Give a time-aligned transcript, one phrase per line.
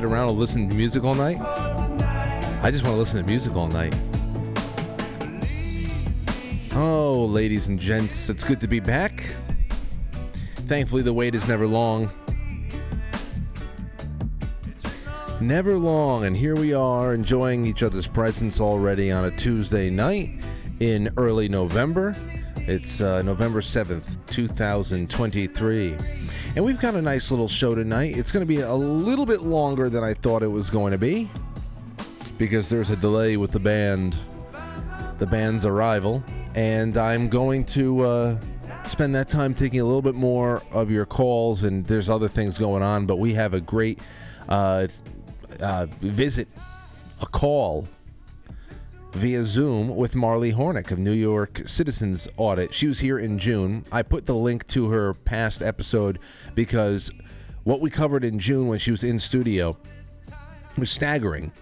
[0.00, 1.38] sit around and listen to music all night?
[2.62, 3.94] I just want to listen to music all night.
[6.74, 9.22] Oh, ladies and gents, it's good to be back.
[10.54, 12.10] Thankfully, the wait is never long.
[15.38, 20.42] Never long, and here we are enjoying each other's presence already on a Tuesday night
[20.80, 22.16] in early November.
[22.56, 26.19] It's uh, November 7th, 2023.
[26.56, 28.16] And we've got a nice little show tonight.
[28.18, 30.98] It's going to be a little bit longer than I thought it was going to
[30.98, 31.30] be
[32.38, 34.16] because there's a delay with the band,
[35.18, 36.24] the band's arrival.
[36.56, 38.40] And I'm going to uh,
[38.84, 42.58] spend that time taking a little bit more of your calls, and there's other things
[42.58, 44.00] going on, but we have a great
[44.48, 44.88] uh,
[45.60, 46.48] uh, visit,
[47.22, 47.86] a call
[49.12, 52.72] via Zoom with Marly Hornik of New York Citizens Audit.
[52.72, 53.84] She was here in June.
[53.90, 56.18] I put the link to her past episode
[56.54, 57.10] because
[57.64, 59.76] what we covered in June when she was in studio
[60.76, 61.52] was staggering.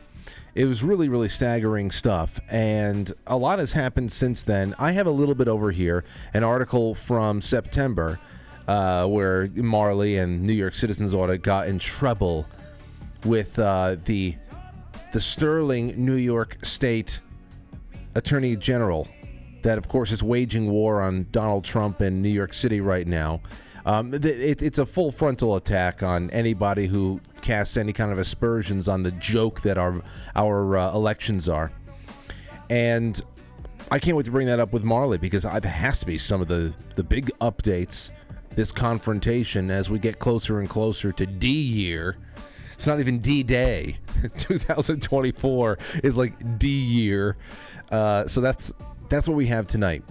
[0.55, 2.39] It was really, really staggering stuff.
[2.51, 4.75] And a lot has happened since then.
[4.79, 6.05] I have a little bit over here
[6.35, 8.19] an article from September
[8.67, 12.47] uh, where Marly and New York Citizens Audit got in trouble
[13.25, 14.37] with uh, the
[15.13, 17.21] the Sterling New York State
[18.19, 19.09] Attorney General,
[19.63, 23.41] that of course is waging war on Donald Trump in New York City right now.
[23.87, 24.27] Um, it,
[24.61, 29.13] it's a full frontal attack on anybody who casts any kind of aspersions on the
[29.13, 30.03] joke that our
[30.37, 31.71] our uh, elections are,
[32.69, 33.23] and
[33.91, 36.19] I can't wait to bring that up with Marly because I, there has to be
[36.19, 38.11] some of the the big updates
[38.57, 42.17] this confrontation as we get closer and closer to D year.
[42.79, 43.99] It's not even D Day.
[44.39, 47.37] 2024 is like D year.
[47.91, 48.73] Uh, so that's
[49.09, 50.05] that's what we have tonight.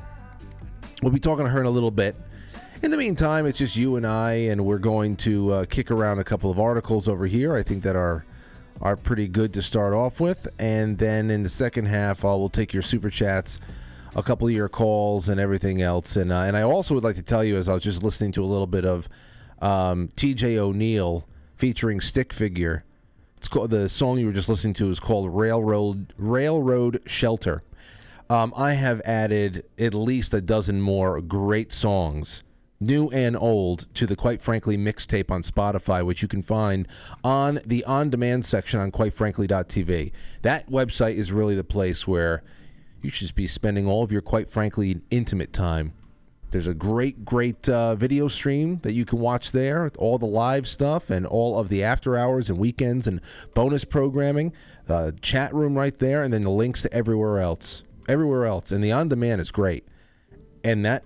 [1.01, 2.17] We'll be talking to her in a little bit.
[2.81, 6.19] In the meantime, it's just you and I, and we're going to uh, kick around
[6.19, 7.56] a couple of articles over here.
[7.56, 8.25] I think that are
[8.81, 12.50] are pretty good to start off with, and then in the second half, I will
[12.50, 13.59] take your super chats,
[14.13, 16.17] a couple of your calls, and everything else.
[16.17, 18.33] And uh, and I also would like to tell you, as I was just listening
[18.33, 19.07] to a little bit of
[19.61, 20.57] um, T.J.
[20.59, 21.25] O'Neill
[21.57, 22.84] featuring Stick Figure.
[23.35, 27.63] It's called the song you were just listening to is called Railroad Railroad Shelter.
[28.29, 32.44] Um, I have added at least a dozen more great songs,
[32.79, 36.88] new and old, to the Quite Frankly mixtape on Spotify, which you can find
[37.23, 40.12] on the on demand section on quitefrankly.tv.
[40.41, 42.44] That website is really the place where
[43.01, 45.94] you should be spending all of your Quite Frankly intimate time.
[46.51, 50.67] There's a great, great uh, video stream that you can watch there, all the live
[50.67, 53.19] stuff and all of the after hours and weekends and
[53.53, 54.53] bonus programming,
[54.88, 58.83] uh, chat room right there, and then the links to everywhere else everywhere else, and
[58.83, 59.85] the on demand is great.
[60.63, 61.03] And that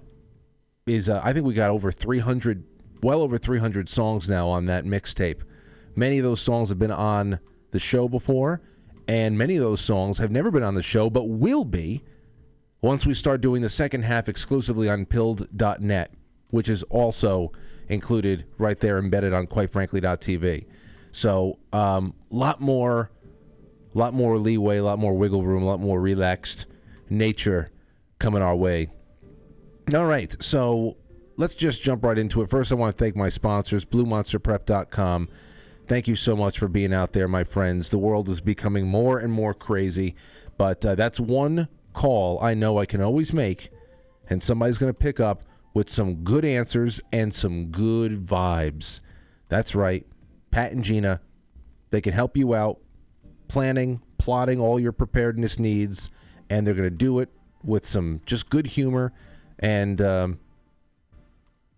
[0.86, 2.64] is, uh, I think we got over 300,
[3.02, 5.42] well over 300 songs now on that mixtape.
[5.96, 7.40] Many of those songs have been on
[7.72, 8.62] the show before,
[9.08, 12.04] and many of those songs have never been on the show, but will be
[12.82, 16.12] once we start doing the second half exclusively on pilled.net,
[16.50, 17.52] which is also
[17.88, 20.66] included right there embedded on quite quitefrankly.tv.
[21.12, 23.12] So, a um, lot more,
[23.94, 26.66] lot more leeway, a lot more wiggle room, a lot more relaxed
[27.10, 27.70] nature
[28.18, 28.90] coming our way.
[29.94, 30.98] All right, so
[31.36, 32.50] let's just jump right into it.
[32.50, 35.30] First, I want to thank my sponsors, BlueMonsterPrep.com.
[35.88, 37.90] Thank you so much for being out there, my friends.
[37.90, 40.16] The world is becoming more and more crazy,
[40.58, 43.70] but uh, that's one call I know I can always make,
[44.30, 45.44] and somebody's going to pick up
[45.74, 49.00] with some good answers and some good vibes.
[49.50, 50.06] That's right.
[50.52, 51.22] Pat and Gina,
[51.92, 52.80] they can help you out
[53.48, 56.12] planning, plotting all your preparedness needs
[56.52, 57.30] and they're going to do it
[57.64, 59.14] with some just good humor,
[59.60, 60.40] and um,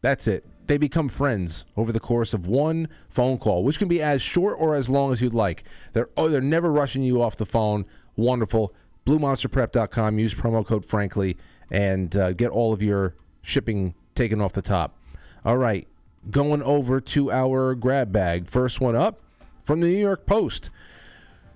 [0.01, 0.45] that's it.
[0.65, 4.57] They become friends over the course of one phone call, which can be as short
[4.59, 5.63] or as long as you'd like.
[5.93, 7.85] They're oh, they're never rushing you off the phone.
[8.15, 8.73] Wonderful.
[9.05, 10.19] BlueMonsterPrep.com.
[10.19, 11.37] Use promo code Frankly
[11.69, 14.97] and uh, get all of your shipping taken off the top.
[15.45, 15.87] All right,
[16.29, 18.49] going over to our grab bag.
[18.49, 19.19] First one up
[19.63, 20.69] from the New York Post.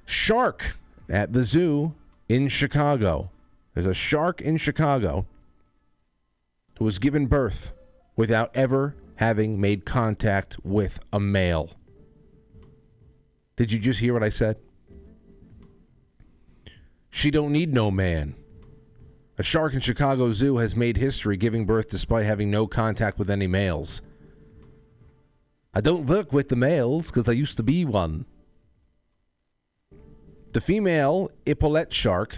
[0.06, 0.78] Shark
[1.10, 1.94] at the zoo
[2.28, 3.30] in Chicago.
[3.74, 5.26] There's a shark in Chicago
[6.80, 7.72] who was given birth
[8.16, 11.72] without ever having made contact with a male.
[13.56, 14.58] Did you just hear what I said?
[17.18, 18.36] She don't need no man.
[19.40, 23.32] A shark in Chicago Zoo has made history giving birth despite having no contact with
[23.32, 24.04] any males.
[25.74, 28.28] I don't work with the males because I used to be one.
[30.54, 32.38] The female epaulette shark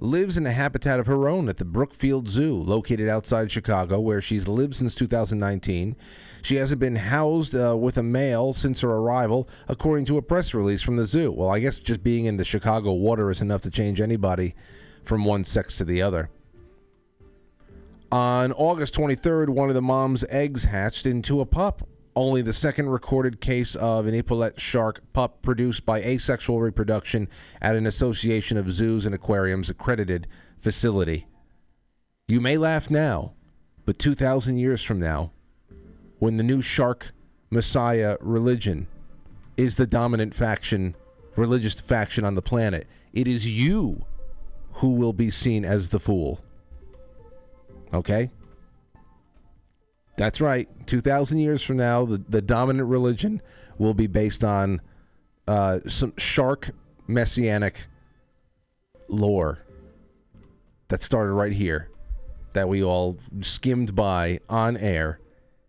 [0.00, 4.20] lives in a habitat of her own at the Brookfield Zoo, located outside Chicago, where
[4.20, 5.96] she's lived since 2019.
[6.42, 10.54] She hasn't been housed uh, with a male since her arrival, according to a press
[10.54, 11.32] release from the zoo.
[11.32, 14.54] Well, I guess just being in the Chicago water is enough to change anybody
[15.04, 16.30] from one sex to the other.
[18.10, 21.86] On August 23rd, one of the mom's eggs hatched into a pup.
[22.18, 27.28] Only the second recorded case of an epaulette shark pup produced by asexual reproduction
[27.62, 30.26] at an association of zoos and aquariums accredited
[30.56, 31.28] facility.
[32.26, 33.34] You may laugh now,
[33.86, 35.30] but 2,000 years from now,
[36.18, 37.12] when the new shark
[37.52, 38.88] messiah religion
[39.56, 40.96] is the dominant faction,
[41.36, 44.04] religious faction on the planet, it is you
[44.72, 46.40] who will be seen as the fool.
[47.94, 48.32] Okay?
[50.18, 50.68] That's right.
[50.88, 53.40] 2,000 years from now, the, the dominant religion
[53.78, 54.80] will be based on
[55.46, 56.72] uh, some shark
[57.06, 57.86] messianic
[59.08, 59.58] lore
[60.88, 61.88] that started right here,
[62.52, 65.20] that we all skimmed by on air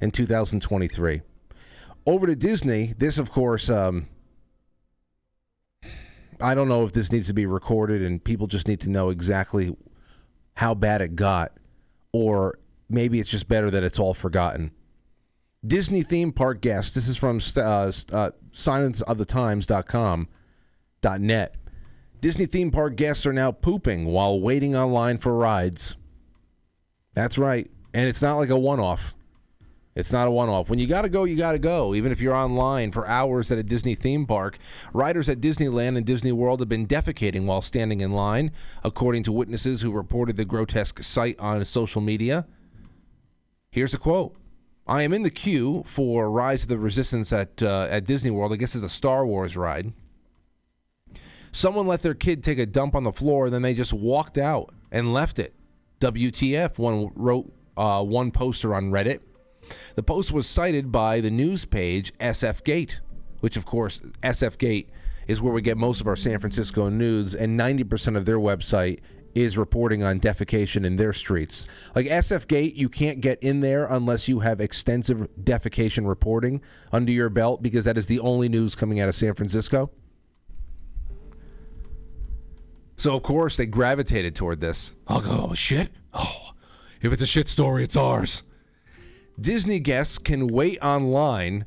[0.01, 1.21] in 2023.
[2.07, 2.95] Over to Disney.
[2.97, 4.07] This, of course, um,
[6.41, 9.11] I don't know if this needs to be recorded and people just need to know
[9.11, 9.77] exactly
[10.55, 11.51] how bad it got
[12.11, 12.57] or
[12.89, 14.71] maybe it's just better that it's all forgotten.
[15.65, 16.95] Disney theme park guests.
[16.95, 20.27] This is from uh, uh, silenceofthetimes.com
[21.19, 21.55] .net.
[22.21, 25.95] Disney theme park guests are now pooping while waiting online for rides.
[27.13, 29.13] That's right, and it's not like a one-off.
[29.95, 30.69] It's not a one off.
[30.69, 33.51] When you got to go, you got to go, even if you're online for hours
[33.51, 34.57] at a Disney theme park.
[34.93, 38.51] Riders at Disneyland and Disney World have been defecating while standing in line,
[38.83, 42.45] according to witnesses who reported the grotesque sight on social media.
[43.71, 44.35] Here's a quote
[44.87, 48.51] I am in the queue for Rise of the Resistance at, uh, at Disney World.
[48.51, 49.93] I guess it's a Star Wars ride.
[51.51, 54.37] Someone let their kid take a dump on the floor, and then they just walked
[54.37, 55.53] out and left it.
[55.99, 59.19] WTF, one wrote uh, one poster on Reddit.
[59.95, 63.01] The post was cited by the news page SF Gate,
[63.41, 64.89] which, of course, SF Gate
[65.27, 68.99] is where we get most of our San Francisco news, and 90% of their website
[69.35, 71.67] is reporting on defecation in their streets.
[71.95, 77.11] Like SF Gate, you can't get in there unless you have extensive defecation reporting under
[77.11, 79.91] your belt because that is the only news coming out of San Francisco.
[82.97, 84.93] So of course they gravitated toward this.
[85.07, 85.89] I'll go, oh shit.
[86.13, 86.51] Oh,
[87.01, 88.43] if it's a shit story, it's ours.
[89.39, 91.65] Disney guests can wait online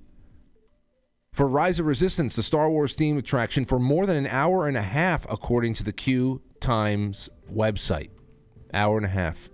[1.33, 4.77] for Rise of Resistance, the Star Wars themed attraction, for more than an hour and
[4.77, 8.11] a half, according to the Queue Times website.
[8.75, 9.51] Hour and a half.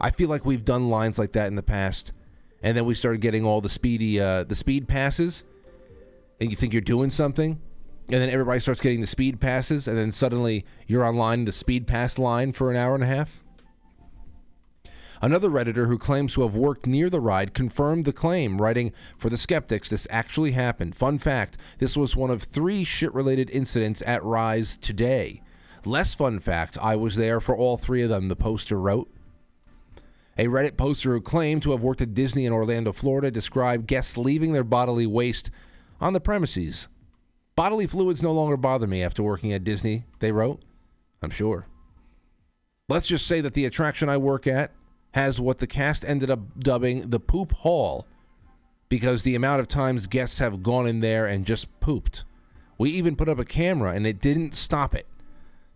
[0.00, 2.12] I feel like we've done lines like that in the past,
[2.62, 5.42] and then we started getting all the speedy, uh, the speed passes,
[6.40, 7.60] and you think you're doing something,
[8.10, 11.86] and then everybody starts getting the speed passes, and then suddenly you're online the speed
[11.86, 13.42] pass line for an hour and a half.
[15.20, 19.28] Another Redditor who claims to have worked near the ride confirmed the claim, writing, For
[19.28, 20.94] the skeptics, this actually happened.
[20.94, 25.42] Fun fact this was one of three shit related incidents at Rise today.
[25.84, 29.10] Less fun fact I was there for all three of them, the poster wrote.
[30.36, 34.16] A Reddit poster who claimed to have worked at Disney in Orlando, Florida, described guests
[34.16, 35.50] leaving their bodily waste
[36.00, 36.86] on the premises.
[37.56, 40.62] Bodily fluids no longer bother me after working at Disney, they wrote.
[41.20, 41.66] I'm sure.
[42.88, 44.70] Let's just say that the attraction I work at
[45.14, 48.06] has what the cast ended up dubbing the poop hall
[48.88, 52.24] because the amount of times guests have gone in there and just pooped.
[52.78, 55.06] We even put up a camera and it didn't stop it.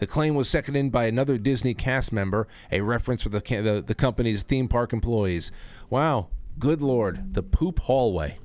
[0.03, 3.95] The claim was seconded by another Disney cast member, a reference for the, the, the
[3.95, 5.53] company's theme park employees.
[5.91, 8.37] Wow, good lord, the poop hallway.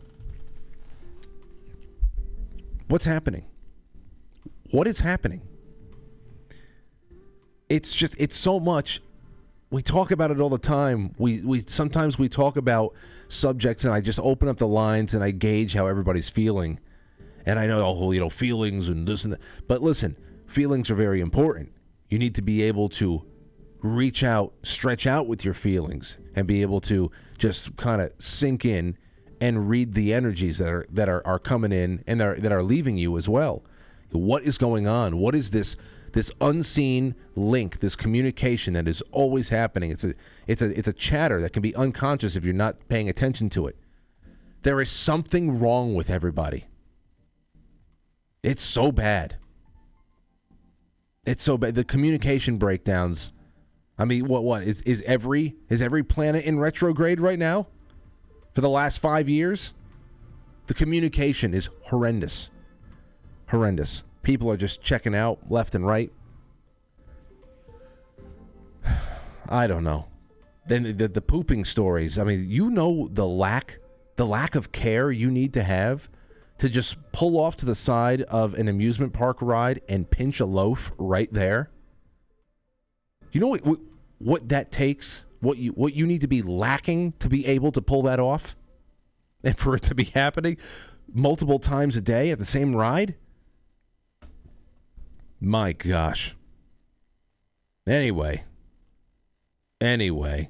[2.90, 3.48] What's happening?
[4.70, 5.42] What is happening?
[7.70, 9.02] It's just, it's so much
[9.72, 11.16] we talk about it all the time.
[11.18, 12.94] We we sometimes we talk about
[13.30, 16.80] subjects and I just open up the lines and I gauge how everybody's feeling.
[17.48, 19.42] And I know oh you know feelings and this and that.
[19.68, 21.72] But listen, feelings are very important.
[22.10, 23.24] You need to be able to
[23.82, 28.66] reach out, stretch out with your feelings and be able to just kind of sink
[28.66, 28.98] in
[29.40, 32.64] and read the energies that are that are, are coming in and are, that are
[32.64, 33.64] leaving you as well.
[34.12, 35.18] What is going on?
[35.18, 35.76] What is this
[36.14, 39.92] this unseen link, this communication that is always happening.
[39.92, 40.16] It's a
[40.48, 43.68] it's a it's a chatter that can be unconscious if you're not paying attention to
[43.68, 43.78] it.
[44.64, 46.66] There is something wrong with everybody.
[48.42, 49.38] It's so bad.
[51.28, 51.76] It's so bad.
[51.76, 53.34] The communication breakdowns.
[54.00, 57.68] I mean, what what is is every is every planet in retrograde right now?
[58.54, 59.74] For the last 5 years?
[60.68, 62.50] The communication is horrendous.
[63.50, 64.04] Horrendous.
[64.24, 66.12] People are just checking out left and right.
[69.50, 70.08] I don't know.
[70.66, 72.18] Then the, the pooping stories.
[72.18, 73.80] I mean, you know the lack
[74.16, 76.10] the lack of care you need to have
[76.58, 80.46] to just pull off to the side of an amusement park ride and pinch a
[80.46, 81.70] loaf right there.
[83.32, 83.80] You know what what,
[84.18, 85.26] what that takes?
[85.40, 88.56] What you what you need to be lacking to be able to pull that off?
[89.44, 90.58] And for it to be happening
[91.14, 93.16] multiple times a day at the same ride?
[95.40, 96.36] My gosh.
[97.86, 98.44] Anyway.
[99.80, 100.50] Anyway.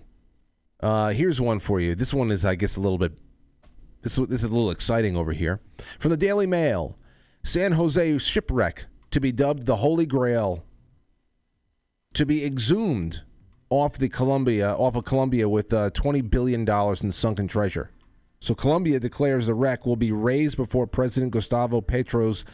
[0.80, 1.96] Uh, here's one for you.
[1.96, 3.14] This one is, I guess, a little bit.
[4.08, 5.60] This, this is a little exciting over here.
[6.00, 6.98] From the Daily Mail
[7.44, 10.64] San Jose shipwreck to be dubbed the Holy Grail.
[12.14, 13.24] To be exhumed
[13.70, 17.92] off the Colombia, off of Colombia with uh, $20 billion in sunken treasure.
[18.40, 22.46] So Colombia declares the wreck will be raised before President Gustavo Petro's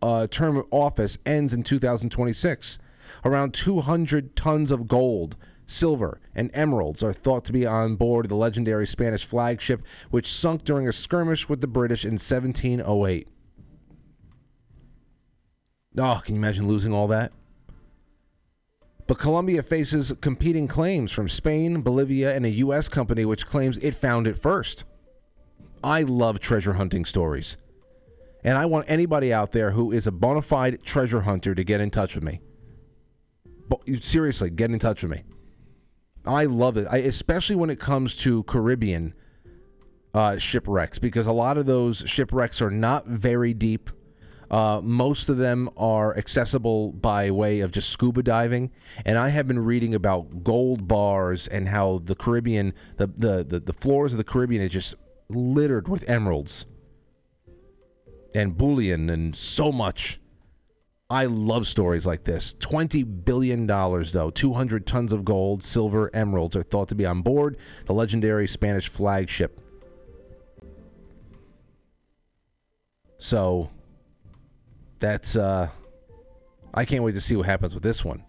[0.00, 2.78] uh, term of office ends in 2026.
[3.24, 8.36] Around 200 tons of gold, silver, and emeralds are thought to be on board the
[8.36, 13.28] legendary Spanish flagship, which sunk during a skirmish with the British in 1708.
[15.98, 17.32] Oh, can you imagine losing all that?
[19.06, 22.88] But Colombia faces competing claims from Spain, Bolivia, and a U.S.
[22.88, 24.84] company which claims it found it first.
[25.82, 27.56] I love treasure hunting stories.
[28.42, 31.80] And I want anybody out there who is a bona fide treasure hunter to get
[31.80, 32.40] in touch with me.
[34.00, 35.22] Seriously, get in touch with me.
[36.26, 39.14] I love it, I, especially when it comes to Caribbean
[40.14, 43.90] uh, shipwrecks, because a lot of those shipwrecks are not very deep.
[44.50, 48.70] Uh, most of them are accessible by way of just scuba diving,
[49.04, 53.60] and I have been reading about gold bars and how the Caribbean, the the the,
[53.60, 54.94] the floors of the Caribbean, is just
[55.28, 56.64] littered with emeralds
[58.36, 60.20] and bullion and so much.
[61.08, 62.54] I love stories like this.
[62.54, 64.30] $20 billion, though.
[64.34, 68.88] 200 tons of gold, silver, emeralds are thought to be on board the legendary Spanish
[68.88, 69.60] flagship.
[73.18, 73.70] So,
[74.98, 75.68] that's, uh,
[76.74, 78.24] I can't wait to see what happens with this one.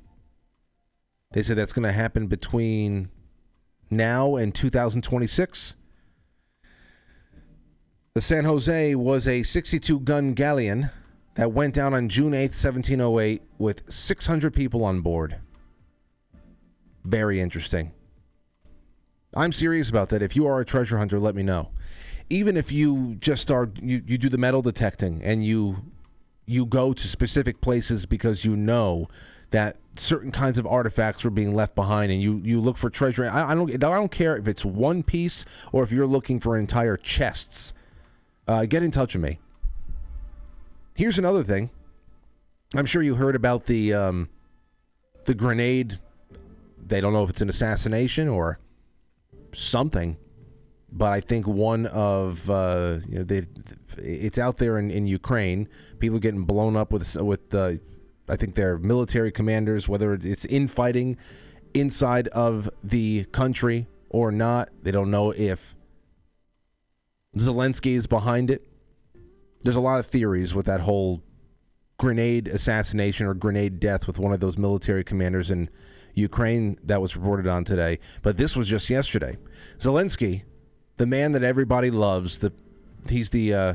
[1.32, 3.10] They said that's going to happen between
[3.90, 5.76] now and 2026.
[8.14, 10.90] The San Jose was a 62 gun galleon
[11.38, 15.38] that went down on June 8th, 1708, with 600 people on board.
[17.06, 17.92] Very interesting.
[19.36, 20.24] I'm serious about that.
[20.24, 21.70] If you are a treasure hunter, let me know.
[22.32, 25.78] Even if you just are, you, you do the metal detecting and you
[26.50, 29.08] you go to specific places because you know
[29.52, 33.30] that certain kinds of artifacts were being left behind and you you look for treasure
[33.30, 36.58] I, I, don't I don't care if it's one piece or if you're looking for
[36.58, 37.74] entire chests
[38.48, 39.40] uh, get in touch with me.
[40.98, 41.70] Here's another thing.
[42.76, 44.30] I'm sure you heard about the um,
[45.26, 46.00] the grenade.
[46.84, 48.58] They don't know if it's an assassination or
[49.54, 50.18] something,
[50.92, 53.44] but I think one of uh, you know, they,
[54.00, 55.70] it's out there in, in Ukraine.
[56.00, 57.74] People getting blown up with with uh,
[58.28, 61.16] I think their military commanders, whether it's infighting
[61.76, 64.70] inside of the country or not.
[64.82, 65.76] They don't know if
[67.36, 68.68] Zelensky is behind it.
[69.68, 71.22] There's a lot of theories with that whole
[71.98, 75.70] grenade assassination or grenade death with one of those military commanders in
[76.14, 78.00] Ukraine that was reported on today.
[78.22, 79.36] But this was just yesterday.
[79.78, 80.44] Zelensky,
[80.96, 82.54] the man that everybody loves, the
[83.10, 83.74] he's the uh,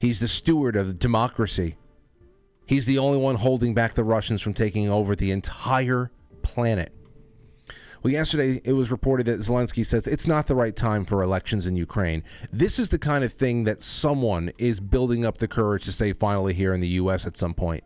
[0.00, 1.78] he's the steward of democracy.
[2.66, 6.10] He's the only one holding back the Russians from taking over the entire
[6.42, 6.92] planet.
[8.08, 11.66] Well, yesterday it was reported that Zelensky says it's not the right time for elections
[11.66, 12.24] in Ukraine.
[12.50, 16.14] This is the kind of thing that someone is building up the courage to say
[16.14, 17.26] finally here in the U.S.
[17.26, 17.84] at some point.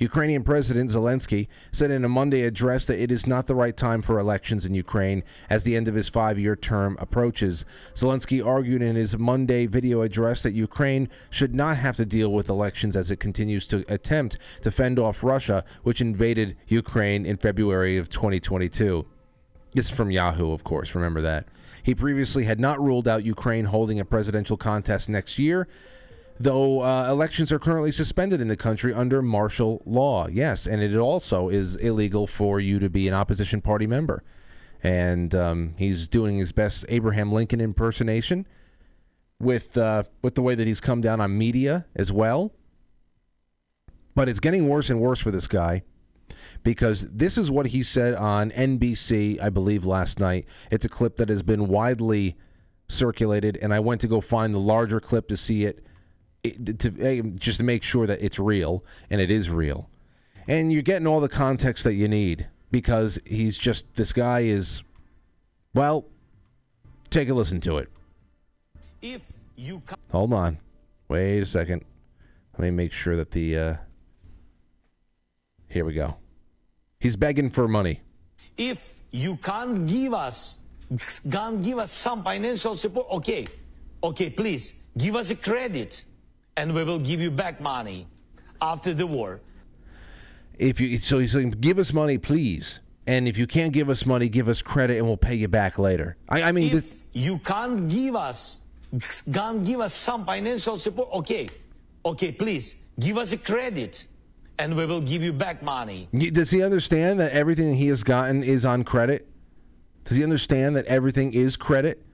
[0.00, 4.02] Ukrainian President Zelensky said in a Monday address that it is not the right time
[4.02, 7.64] for elections in Ukraine as the end of his five year term approaches.
[7.94, 12.48] Zelensky argued in his Monday video address that Ukraine should not have to deal with
[12.48, 17.96] elections as it continues to attempt to fend off Russia, which invaded Ukraine in February
[17.96, 19.06] of 2022.
[19.78, 20.96] This is from Yahoo, of course.
[20.96, 21.46] Remember that.
[21.84, 25.68] He previously had not ruled out Ukraine holding a presidential contest next year,
[26.40, 30.26] though uh, elections are currently suspended in the country under martial law.
[30.26, 34.24] Yes, and it also is illegal for you to be an opposition party member.
[34.82, 38.48] And um, he's doing his best Abraham Lincoln impersonation
[39.38, 42.52] with uh, with the way that he's come down on media as well.
[44.16, 45.84] But it's getting worse and worse for this guy
[46.62, 50.46] because this is what he said on NBC, I believe, last night.
[50.70, 52.36] It's a clip that has been widely
[52.88, 55.84] circulated, and I went to go find the larger clip to see it,
[56.42, 59.88] it to just to make sure that it's real, and it is real.
[60.46, 62.48] And you're getting all the context that you need.
[62.70, 64.82] because he's just this guy is
[65.74, 66.04] well
[67.10, 67.88] take a listen to it
[69.00, 69.22] if
[69.56, 70.58] you hold on
[71.08, 71.84] wait a second
[72.58, 73.76] let me make sure that the uh
[75.68, 76.16] here we go
[77.00, 78.00] he's begging for money.
[78.56, 80.56] If you can't give us
[81.30, 83.44] can't give us some financial support okay
[84.02, 86.02] okay please give us a credit
[86.56, 88.06] and we will give you back money
[88.62, 89.40] after the war.
[90.58, 92.80] If you so he's saying give us money please.
[93.06, 95.78] And if you can't give us money give us credit and we'll pay you back
[95.78, 96.16] later.
[96.28, 98.58] I, I mean if this, you can't give us
[99.32, 101.46] can't give us some financial support okay
[102.04, 104.06] okay please give us a credit
[104.58, 106.08] and we will give you back money.
[106.12, 109.28] Does he understand that everything he has gotten is on credit?
[110.04, 112.04] Does he understand that everything is credit?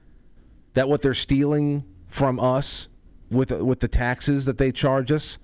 [0.73, 2.87] That what they're stealing from us
[3.31, 5.37] with with the taxes that they charge us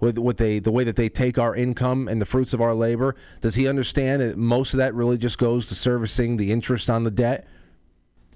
[0.00, 2.74] with what they the way that they take our income and the fruits of our
[2.74, 6.90] labor does he understand that most of that really just goes to servicing the interest
[6.90, 7.46] on the debt?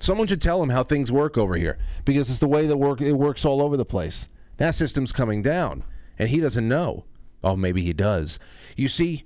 [0.01, 3.01] Someone should tell him how things work over here because it's the way that work
[3.01, 4.29] it works all over the place.
[4.57, 5.85] That system's coming down
[6.18, 7.05] and he doesn't know
[7.44, 8.38] oh maybe he does
[8.76, 9.24] you see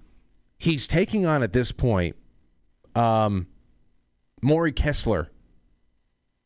[0.59, 2.17] he's taking on at this point
[2.95, 3.47] um
[4.43, 5.31] Morrie Kessler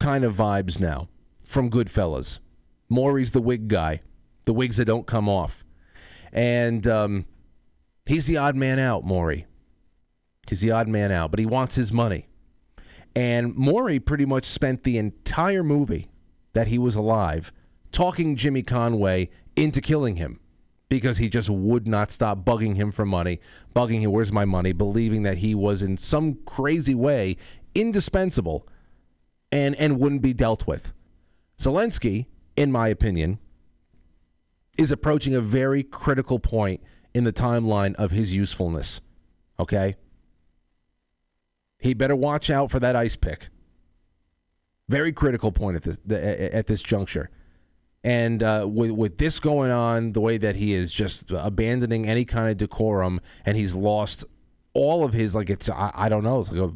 [0.00, 1.08] kind of vibes now
[1.44, 2.38] from Goodfellas.
[2.88, 4.00] Morrie's the wig guy,
[4.46, 5.62] the wigs that don't come off
[6.32, 7.26] and um,
[8.06, 9.44] he's the odd man out, Morrie.
[10.48, 12.26] He's the odd man out, but he wants his money.
[13.14, 16.10] And Morrie pretty much spent the entire movie
[16.54, 17.52] that he was alive
[17.92, 20.40] talking Jimmy Conway into killing him
[20.92, 23.40] because he just would not stop bugging him for money,
[23.74, 27.34] bugging him, where's my money, believing that he was in some crazy way
[27.74, 28.68] indispensable
[29.50, 30.92] and, and wouldn't be dealt with.
[31.58, 32.26] Zelensky,
[32.56, 33.38] in my opinion,
[34.76, 36.82] is approaching a very critical point
[37.14, 39.00] in the timeline of his usefulness.
[39.58, 39.96] Okay?
[41.78, 43.48] He better watch out for that ice pick.
[44.90, 47.30] Very critical point at this at this juncture.
[48.04, 52.24] And uh, with with this going on, the way that he is just abandoning any
[52.24, 54.24] kind of decorum, and he's lost
[54.74, 56.72] all of his like it's I, I don't know it's like a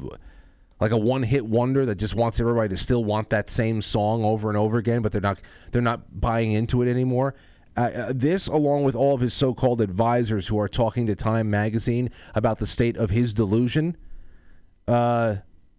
[0.81, 4.25] like a one hit wonder that just wants everybody to still want that same song
[4.25, 5.41] over and over again, but they're not
[5.73, 7.35] they're not buying into it anymore.
[7.77, 11.15] Uh, uh, this, along with all of his so called advisors who are talking to
[11.15, 13.97] Time magazine about the state of his delusion,
[14.89, 15.37] uh,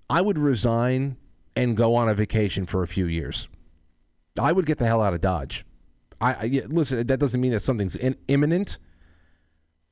[0.09, 1.17] I would resign
[1.55, 3.47] and go on a vacation for a few years.
[4.37, 5.65] I would get the hell out of Dodge.
[6.19, 7.05] I, I yeah, listen.
[7.07, 8.77] That doesn't mean that something's in, imminent.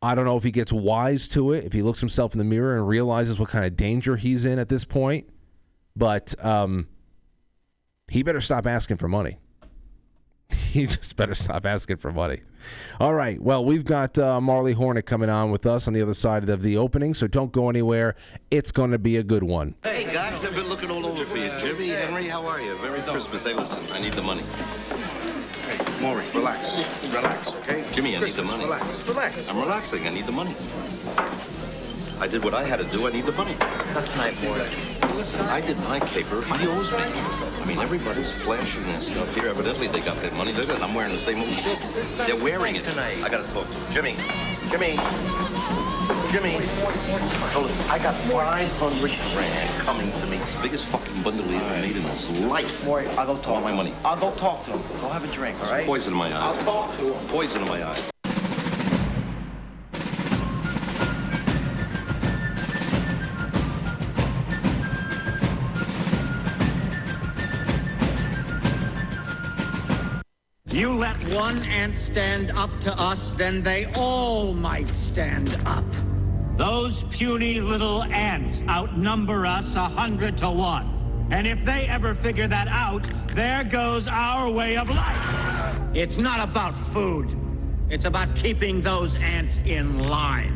[0.01, 2.45] I don't know if he gets wise to it, if he looks himself in the
[2.45, 5.27] mirror and realizes what kind of danger he's in at this point.
[5.95, 6.87] But um,
[8.11, 9.37] he better stop asking for money.
[10.75, 12.41] He just better stop asking for money.
[12.99, 13.41] All right.
[13.41, 16.61] Well, we've got uh, Marly Hornik coming on with us on the other side of
[16.61, 18.13] the opening, so don't go anywhere.
[18.51, 19.75] It's going to be a good one.
[19.83, 21.04] Hey, guys, I've been looking all.
[21.59, 22.77] Jimmy, Henry, how are you?
[22.79, 23.43] Merry Christmas.
[23.43, 24.41] Hey, listen, I need the money.
[24.41, 26.85] Hey, Morrie, relax.
[27.13, 27.85] Relax, okay?
[27.91, 28.63] Jimmy, I Christmas, need the money.
[28.65, 29.49] Relax, relax.
[29.49, 30.07] I'm relaxing.
[30.07, 30.53] I need the money.
[32.19, 33.07] I did what I had to do.
[33.07, 33.55] I need the money.
[33.93, 35.15] Not tonight, Morrie.
[35.15, 36.41] Listen, I did my caper.
[36.57, 36.97] He owes me.
[36.97, 39.47] I mean, everybody's flashing their stuff here.
[39.47, 40.51] Evidently, they got their money.
[40.53, 41.79] Look at I'm wearing the same old shit.
[42.27, 42.83] They're wearing it.
[42.83, 43.23] tonight.
[43.23, 43.93] I gotta talk to.
[43.93, 44.17] Jimmy.
[44.69, 44.97] Jimmy.
[46.35, 46.57] Jimmy.
[46.59, 50.35] Oh, listen, I got 500 grand coming to me.
[50.35, 52.83] It's the biggest fucking bundle he ever made in his life.
[52.83, 53.77] Morrie, I'll go talk I want to my him.
[53.77, 53.93] money.
[54.03, 54.81] I'll go talk to him.
[54.99, 55.85] Go have a drink, all right?
[55.85, 56.57] Poison in my eyes.
[56.57, 57.27] I'll talk to him.
[57.29, 58.11] Poison in my eyes.
[70.67, 75.85] You let one ant stand up to us, then they all might stand up.
[76.55, 80.89] Those puny little ants outnumber us a hundred to one.
[81.29, 85.77] And if they ever figure that out, there goes our way of life.
[85.93, 87.37] It's not about food.
[87.89, 90.53] It's about keeping those ants in line.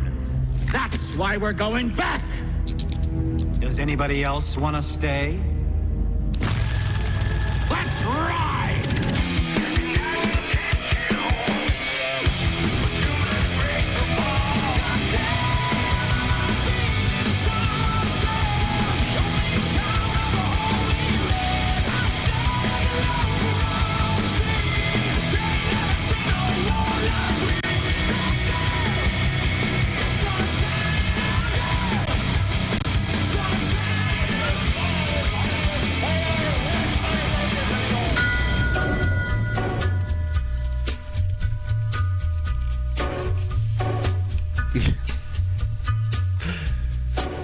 [0.72, 2.24] That's why we're going back.
[3.60, 5.38] Does anybody else want to stay?
[7.70, 8.79] Let's ride!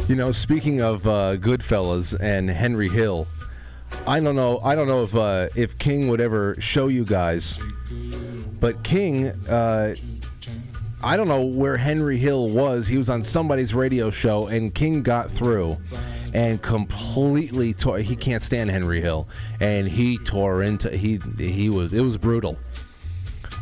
[0.08, 3.26] You know, speaking of uh, Goodfellas and Henry Hill,
[4.06, 4.60] I don't know.
[4.60, 7.58] I don't know if uh, if King would ever show you guys,
[8.60, 9.96] but King, uh,
[11.04, 12.86] I don't know where Henry Hill was.
[12.88, 15.78] He was on somebody's radio show, and King got through
[16.36, 17.98] and completely tore.
[17.98, 19.28] He can't stand Henry Hill,
[19.60, 20.96] and he tore into.
[20.96, 21.94] He he was.
[21.94, 22.60] It was brutal.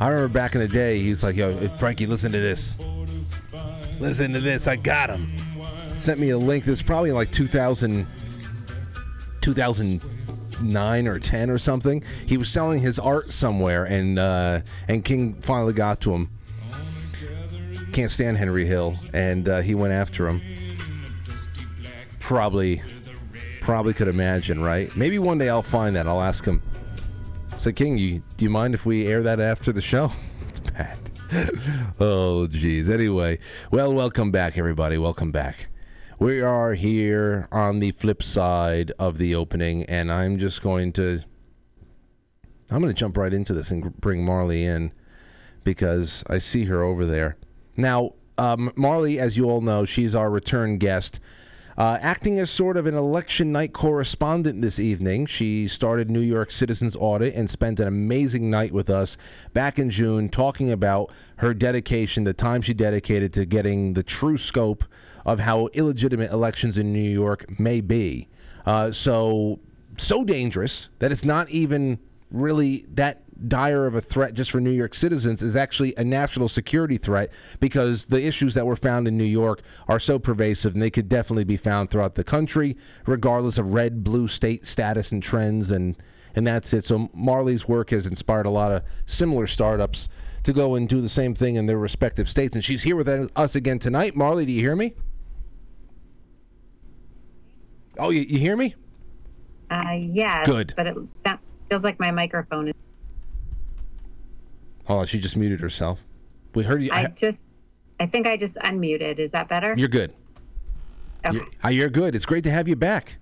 [0.01, 2.77] I remember back in the day, he was like, "Yo, Frankie, listen to this.
[4.01, 4.67] Listen to this.
[4.67, 5.31] I got him."
[6.03, 6.65] Sent me a link.
[6.65, 8.05] This is probably like 2000,
[9.39, 12.03] 2009 or 10 or something.
[12.25, 16.29] He was selling his art somewhere, and uh, and King finally got to him.
[17.93, 20.41] Can't stand Henry Hill, and uh, he went after him.
[22.19, 22.81] Probably,
[23.61, 24.93] probably could imagine, right?
[24.97, 26.05] Maybe one day I'll find that.
[26.05, 26.61] I'll ask him.
[27.55, 30.11] So, King, you do you mind if we air that after the show?
[30.49, 30.97] it's bad.
[32.01, 32.89] oh, geez.
[32.89, 33.39] Anyway,
[33.71, 34.97] well, welcome back, everybody.
[34.97, 35.69] Welcome back.
[36.23, 41.19] We are here on the flip side of the opening, and I'm just going to.
[42.71, 44.93] I'm going to jump right into this and bring Marly in
[45.65, 47.35] because I see her over there.
[47.75, 51.19] Now, um, Marly, as you all know, she's our return guest.
[51.77, 56.51] Uh, acting as sort of an election night correspondent this evening, she started New York
[56.51, 59.17] Citizens Audit and spent an amazing night with us
[59.51, 64.37] back in June talking about her dedication, the time she dedicated to getting the true
[64.37, 64.85] scope
[65.25, 68.27] of how illegitimate elections in New York may be.
[68.65, 69.59] Uh, so,
[69.97, 71.99] so dangerous that it's not even
[72.31, 76.47] really that dire of a threat just for New York citizens is actually a national
[76.47, 80.81] security threat because the issues that were found in New York are so pervasive and
[80.81, 85.21] they could definitely be found throughout the country, regardless of red, blue state status and
[85.21, 85.71] trends.
[85.71, 85.97] And,
[86.35, 86.83] and that's it.
[86.83, 90.09] So Marly's work has inspired a lot of similar startups
[90.43, 92.55] to go and do the same thing in their respective states.
[92.55, 94.15] And she's here with us again tonight.
[94.15, 94.93] Marly, do you hear me?
[97.97, 98.75] Oh, you, you hear me?
[99.69, 100.43] Uh, yeah.
[100.45, 100.73] Good.
[100.75, 102.73] But it sounds, feels like my microphone is.
[104.87, 106.03] Oh, she just muted herself.
[106.53, 106.91] We heard you.
[106.91, 107.47] I just,
[107.99, 109.17] I think I just unmuted.
[109.19, 109.73] Is that better?
[109.77, 110.13] You're good.
[111.25, 111.37] Okay.
[111.37, 112.15] You're, uh, you're good.
[112.15, 113.17] It's great to have you back.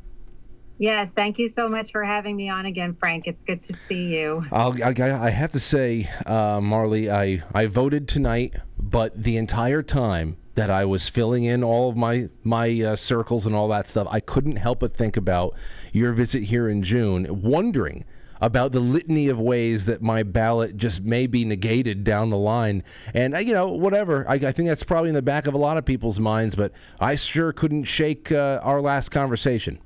[0.79, 3.27] Yes, thank you so much for having me on again, Frank.
[3.27, 4.43] It's good to see you.
[4.51, 9.83] I'll, I, I have to say, uh, Marly, I, I voted tonight, but the entire
[9.83, 13.87] time that I was filling in all of my my uh, circles and all that
[13.87, 15.55] stuff, I couldn't help but think about
[15.91, 18.05] your visit here in June, wondering
[18.41, 22.83] about the litany of ways that my ballot just may be negated down the line.
[23.13, 24.27] And, uh, you know, whatever.
[24.27, 26.71] I, I think that's probably in the back of a lot of people's minds, but
[26.99, 29.79] I sure couldn't shake uh, our last conversation.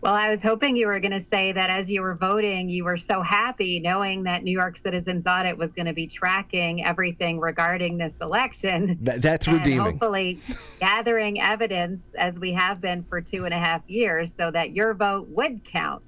[0.00, 2.84] Well, I was hoping you were going to say that as you were voting, you
[2.84, 7.40] were so happy knowing that New York Citizens Audit was going to be tracking everything
[7.40, 8.96] regarding this election.
[9.02, 9.80] That, that's and redeeming.
[9.80, 10.38] Hopefully,
[10.78, 14.94] gathering evidence as we have been for two and a half years so that your
[14.94, 16.02] vote would count.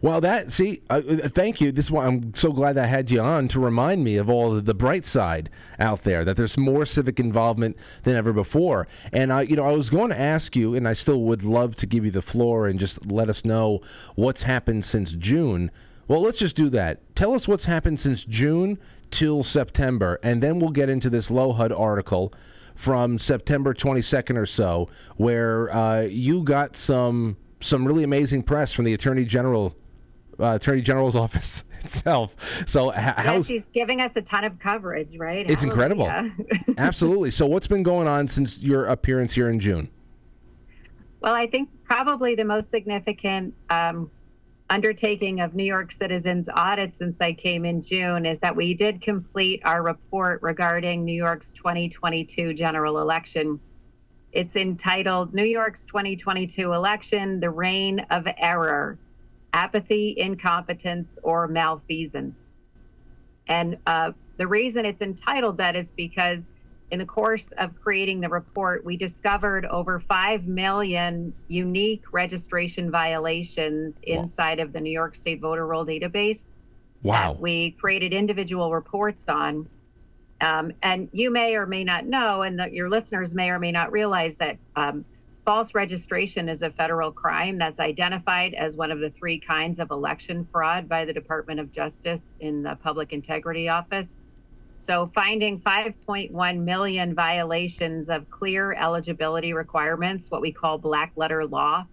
[0.00, 1.72] Well, that, see, uh, uh, thank you.
[1.72, 4.52] This is why I'm so glad I had you on to remind me of all
[4.52, 8.86] the, the bright side out there, that there's more civic involvement than ever before.
[9.12, 11.74] And I, you know, I was going to ask you, and I still would love
[11.76, 13.80] to give you the floor and just let us know
[14.16, 15.70] what's happened since June.
[16.06, 17.00] Well, let's just do that.
[17.14, 18.78] Tell us what's happened since June
[19.10, 22.34] till September, and then we'll get into this LOHUD article
[22.74, 28.84] from September 22nd or so, where uh, you got some some really amazing press from
[28.84, 29.74] the Attorney General
[30.38, 32.34] uh, Attorney General's office itself.
[32.66, 35.48] So h- Yeah, how's she's giving us a ton of coverage, right?
[35.48, 36.10] it's incredible.
[36.76, 37.30] Absolutely.
[37.30, 39.88] So what's been going on since your appearance here in June?
[41.24, 44.10] Well, I think probably the most significant um,
[44.68, 49.00] undertaking of New York Citizens audit since I came in June is that we did
[49.00, 53.58] complete our report regarding New York's 2022 general election.
[54.32, 58.98] It's entitled New York's 2022 Election The Reign of Error,
[59.54, 62.52] Apathy, Incompetence, or Malfeasance.
[63.46, 66.50] And uh, the reason it's entitled that is because
[66.90, 74.00] in the course of creating the report, we discovered over 5 million unique registration violations
[74.02, 76.54] inside of the New York State voter roll database.
[77.02, 77.36] Wow.
[77.38, 79.68] we created individual reports on.
[80.40, 83.72] Um, and you may or may not know, and that your listeners may or may
[83.72, 85.04] not realize that um,
[85.44, 89.90] false registration is a federal crime that's identified as one of the three kinds of
[89.90, 94.22] election fraud by the Department of Justice in the Public Integrity Office.
[94.84, 101.86] So, finding 5.1 million violations of clear eligibility requirements, what we call black letter law,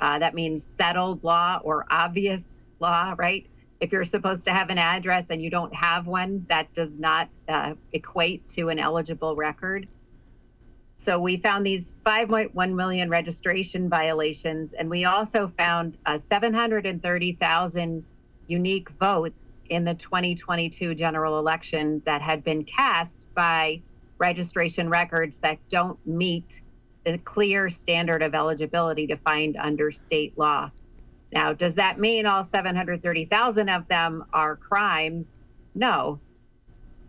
[0.00, 3.46] uh, that means settled law or obvious law, right?
[3.80, 7.30] If you're supposed to have an address and you don't have one, that does not
[7.48, 9.88] uh, equate to an eligible record.
[10.98, 18.04] So we found these 5.1 million registration violations, and we also found uh, 730,000
[18.46, 23.82] unique votes in the 2022 general election that had been cast by
[24.18, 26.60] registration records that don't meet
[27.04, 30.70] the clear standard of eligibility defined under state law.
[31.32, 35.38] Now, does that mean all 730,000 of them are crimes?
[35.74, 36.20] No.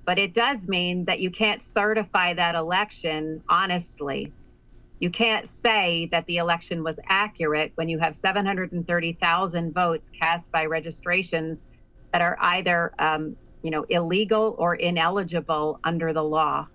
[0.05, 4.31] But it does mean that you can't certify that election honestly.
[4.99, 10.65] You can't say that the election was accurate when you have 730,000 votes cast by
[10.65, 11.65] registrations
[12.11, 16.67] that are either, um, you know, illegal or ineligible under the law.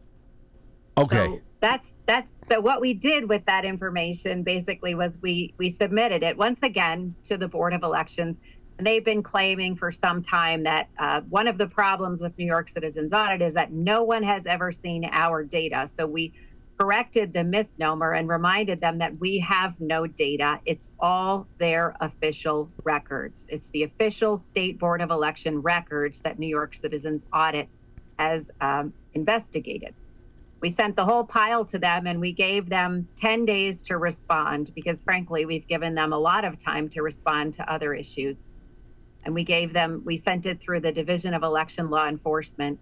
[0.99, 1.27] Okay.
[1.27, 6.23] So that's that's so what we did with that information basically was we we submitted
[6.23, 8.40] it once again to the Board of Elections.
[8.79, 12.47] And they've been claiming for some time that uh, one of the problems with New
[12.47, 15.87] York Citizens Audit is that no one has ever seen our data.
[15.87, 16.33] So we
[16.79, 20.61] corrected the misnomer and reminded them that we have no data.
[20.65, 23.47] It's all their official records.
[23.49, 27.69] It's the official State Board of Election records that New York Citizens Audit
[28.19, 29.95] has um, investigated.
[30.61, 34.71] We sent the whole pile to them and we gave them 10 days to respond
[34.75, 38.47] because, frankly, we've given them a lot of time to respond to other issues.
[39.25, 42.79] And we gave them, we sent it through the Division of Election Law Enforcement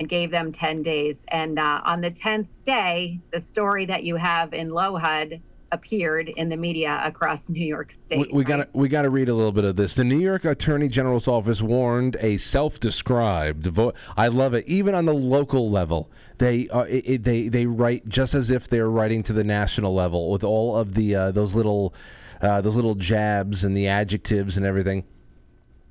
[0.00, 1.20] and gave them 10 days.
[1.28, 6.50] And uh, on the 10th day, the story that you have in LOHUD appeared in
[6.50, 8.18] the media across New York State.
[8.18, 8.72] We, we got right?
[8.72, 9.94] to we got to read a little bit of this.
[9.94, 13.68] The New York Attorney General's office warned a self-described.
[14.16, 14.66] I love it.
[14.66, 18.68] Even on the local level, they uh, it, it- they they write just as if
[18.68, 21.94] they're writing to the national level with all of the uh, those little
[22.42, 25.04] uh, those little jabs and the adjectives and everything.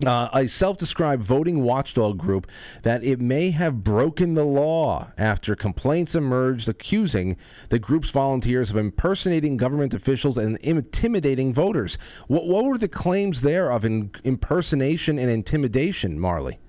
[0.06, 2.48] Uh, a self-described voting watchdog group
[2.84, 7.38] that it may have broken the law after complaints emerged accusing
[7.70, 11.98] the group's volunteers of impersonating government officials and intimidating voters.
[12.28, 16.60] What, what were the claims there of in, impersonation and intimidation, Marly?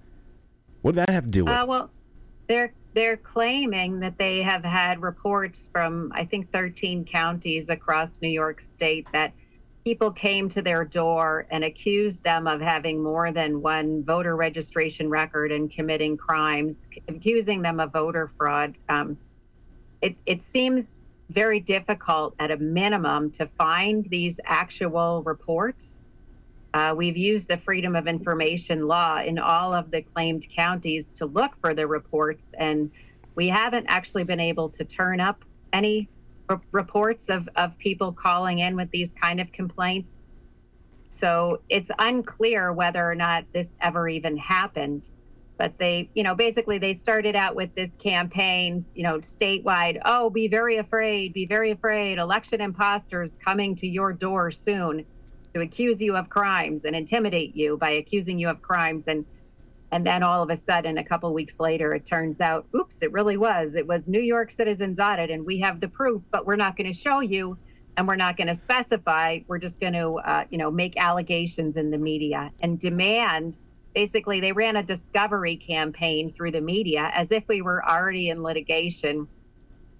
[0.82, 1.54] What did that have to do with?
[1.54, 1.90] Uh, well,
[2.48, 8.28] they're they're claiming that they have had reports from I think 13 counties across New
[8.28, 9.32] York State that
[9.84, 15.08] people came to their door and accused them of having more than one voter registration
[15.08, 18.76] record and committing crimes, accusing them of voter fraud.
[18.88, 19.18] Um,
[20.00, 26.04] it it seems very difficult at a minimum to find these actual reports.
[26.74, 31.26] Uh, we've used the Freedom of Information law in all of the claimed counties to
[31.26, 32.90] look for the reports, and
[33.34, 36.08] we haven't actually been able to turn up any
[36.72, 40.24] reports of, of people calling in with these kind of complaints.
[41.10, 45.08] So it's unclear whether or not this ever even happened.
[45.58, 50.00] But they, you know, basically they started out with this campaign, you know, statewide.
[50.04, 52.18] Oh, be very afraid, be very afraid.
[52.18, 55.04] Election imposters coming to your door soon
[55.54, 59.26] to accuse you of crimes and intimidate you by accusing you of crimes and
[59.92, 63.12] and then all of a sudden a couple weeks later it turns out oops it
[63.12, 66.56] really was it was new york citizens audit and we have the proof but we're
[66.56, 67.56] not going to show you
[67.96, 71.76] and we're not going to specify we're just going to uh, you know make allegations
[71.76, 73.58] in the media and demand
[73.94, 78.42] basically they ran a discovery campaign through the media as if we were already in
[78.42, 79.28] litigation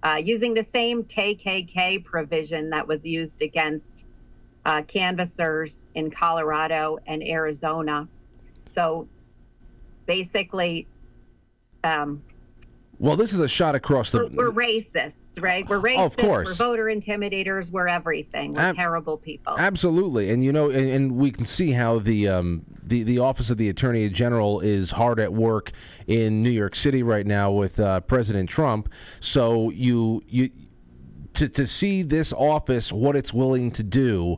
[0.01, 4.05] uh, using the same kkk provision that was used against
[4.65, 8.07] uh, canvassers in Colorado and Arizona.
[8.65, 9.07] So
[10.05, 10.87] basically,
[11.83, 12.23] um,
[12.99, 14.27] well, this is a shot across the.
[14.27, 15.67] we're, we're racists, right?
[15.67, 15.99] We're racist.
[15.99, 16.47] Oh, of course.
[16.47, 17.71] We're voter intimidators.
[17.71, 18.53] We're everything.
[18.53, 19.55] We're Ab- terrible people.
[19.57, 23.49] Absolutely, and you know, and, and we can see how the um, the the office
[23.49, 25.71] of the Attorney General is hard at work
[26.07, 28.89] in New York City right now with uh, President Trump.
[29.19, 30.49] So you you
[31.33, 34.37] to to see this office what it's willing to do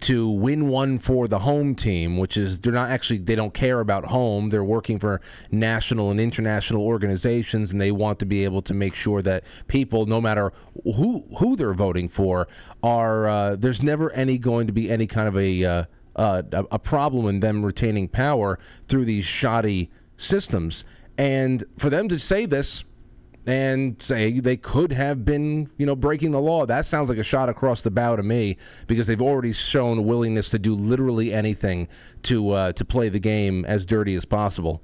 [0.00, 3.80] to win one for the home team, which is they're not actually they don't care
[3.80, 4.50] about home.
[4.50, 8.94] They're working for national and international organizations, and they want to be able to make
[8.94, 10.52] sure that people, no matter
[10.84, 12.48] who who they're voting for,
[12.82, 15.84] are uh, there's never any going to be any kind of a uh,
[16.16, 20.84] uh, a a problem in them retaining power through these shoddy systems.
[21.16, 22.84] And for them to say this
[23.46, 26.64] and say they could have been, you know, breaking the law.
[26.66, 30.02] That sounds like a shot across the bow to me because they've already shown a
[30.02, 31.88] willingness to do literally anything
[32.22, 34.80] to uh, to play the game as dirty as possible.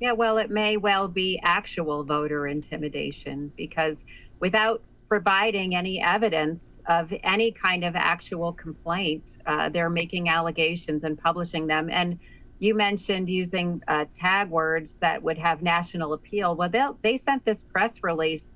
[0.00, 4.04] Yeah, well, it may well be actual voter intimidation because
[4.40, 11.18] without providing any evidence of any kind of actual complaint, uh, they're making allegations and
[11.18, 11.90] publishing them.
[11.90, 12.18] And
[12.62, 16.54] you mentioned using uh, tag words that would have national appeal.
[16.54, 18.54] Well, they sent this press release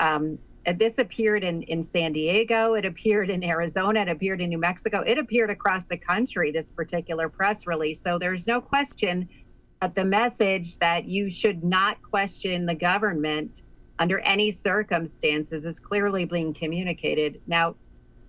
[0.00, 0.38] um,
[0.78, 5.00] this appeared in, in San Diego, it appeared in Arizona, it appeared in New Mexico,
[5.00, 8.00] it appeared across the country, this particular press release.
[8.00, 9.28] So there's no question
[9.80, 13.62] that the message that you should not question the government
[13.98, 17.40] under any circumstances is clearly being communicated.
[17.46, 17.74] Now,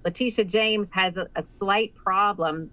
[0.04, 2.72] Letitia James has a, a slight problem,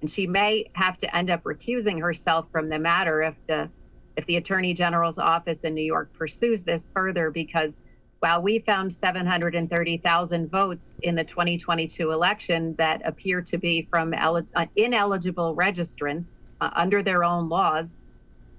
[0.00, 3.70] and she may have to end up recusing herself from the matter if the
[4.16, 7.80] if the Attorney General's office in New York pursues this further because
[8.18, 14.66] while we found 730,000 votes in the 2022 election that appear to be from uh,
[14.74, 17.98] ineligible registrants uh, under their own laws,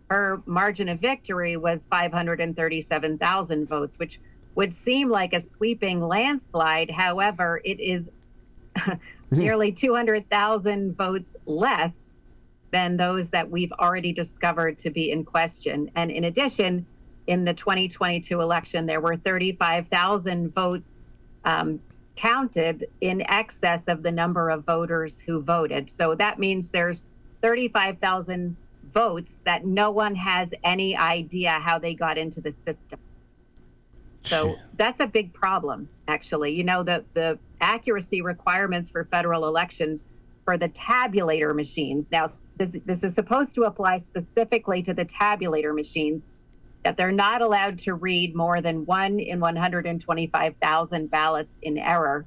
[0.10, 4.22] her margin of victory was 537,000 votes, which
[4.56, 6.90] would seem like a sweeping landslide.
[6.90, 8.10] However, it is
[9.32, 11.92] nearly 200,000 votes less
[12.72, 15.90] than those that we've already discovered to be in question.
[15.96, 16.86] And in addition,
[17.28, 21.02] in the 2022 election, there were 35,000 votes
[21.46, 21.80] um,
[22.16, 25.90] counted in excess of the number of voters who voted.
[25.90, 27.06] So that means there's
[27.42, 28.56] 35,000
[28.94, 33.00] votes that no one has any idea how they got into the system.
[34.24, 36.52] So that's a big problem, actually.
[36.54, 40.04] You know, the, the accuracy requirements for federal elections
[40.44, 42.12] for the tabulator machines.
[42.12, 46.28] Now, this, this is supposed to apply specifically to the tabulator machines
[46.84, 52.26] that they're not allowed to read more than one in 125,000 ballots in error.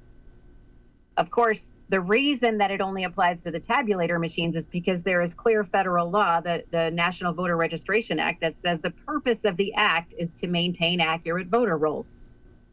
[1.16, 5.20] Of course, the reason that it only applies to the tabulator machines is because there
[5.20, 9.56] is clear federal law, the, the National Voter Registration Act, that says the purpose of
[9.56, 12.16] the act is to maintain accurate voter rolls.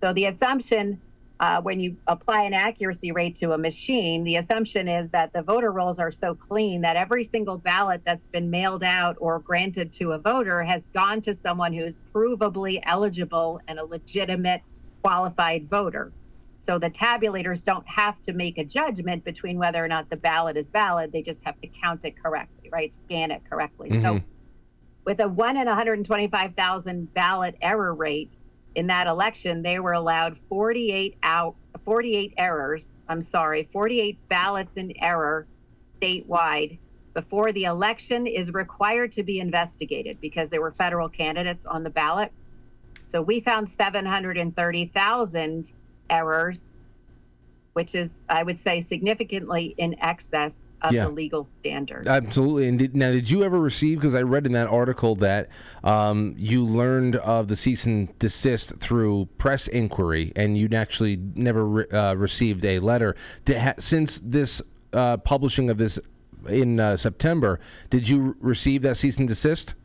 [0.01, 1.01] So the assumption
[1.39, 5.41] uh, when you apply an accuracy rate to a machine, the assumption is that the
[5.41, 9.93] voter rolls are so clean that every single ballot that's been mailed out or granted
[9.93, 14.61] to a voter has gone to someone who's provably eligible and a legitimate
[15.01, 16.11] qualified voter.
[16.57, 20.57] So the tabulators don't have to make a judgment between whether or not the ballot
[20.57, 21.13] is valid.
[21.13, 22.93] They just have to count it correctly, right?
[22.93, 23.89] Scan it correctly.
[23.89, 24.03] Mm-hmm.
[24.03, 24.21] So
[25.05, 28.29] with a one in 125,000 ballot error rate,
[28.75, 31.55] in that election, they were allowed 48 out
[31.85, 32.87] 48 errors.
[33.07, 35.47] I'm sorry, 48 ballots in error
[36.01, 36.79] statewide
[37.13, 41.89] before the election is required to be investigated because there were federal candidates on the
[41.89, 42.31] ballot.
[43.07, 45.71] So we found 730,000
[46.09, 46.71] errors,
[47.73, 51.05] which is, I would say, significantly in excess of yeah.
[51.05, 52.07] the legal standard.
[52.07, 52.67] Absolutely.
[52.67, 53.99] And did, now, did you ever receive?
[53.99, 55.49] Because I read in that article that
[55.83, 61.65] um, you learned of the cease and desist through press inquiry, and you'd actually never
[61.65, 63.15] re- uh, received a letter.
[63.47, 64.61] Ha- since this
[64.93, 65.99] uh, publishing of this
[66.47, 67.59] in uh, September,
[67.89, 69.75] did you receive that cease and desist?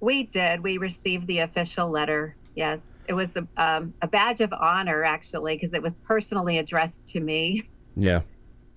[0.00, 0.62] We did.
[0.62, 2.34] We received the official letter.
[2.56, 7.06] Yes, it was a, um, a badge of honor actually, because it was personally addressed
[7.08, 7.68] to me.
[7.96, 8.22] Yeah.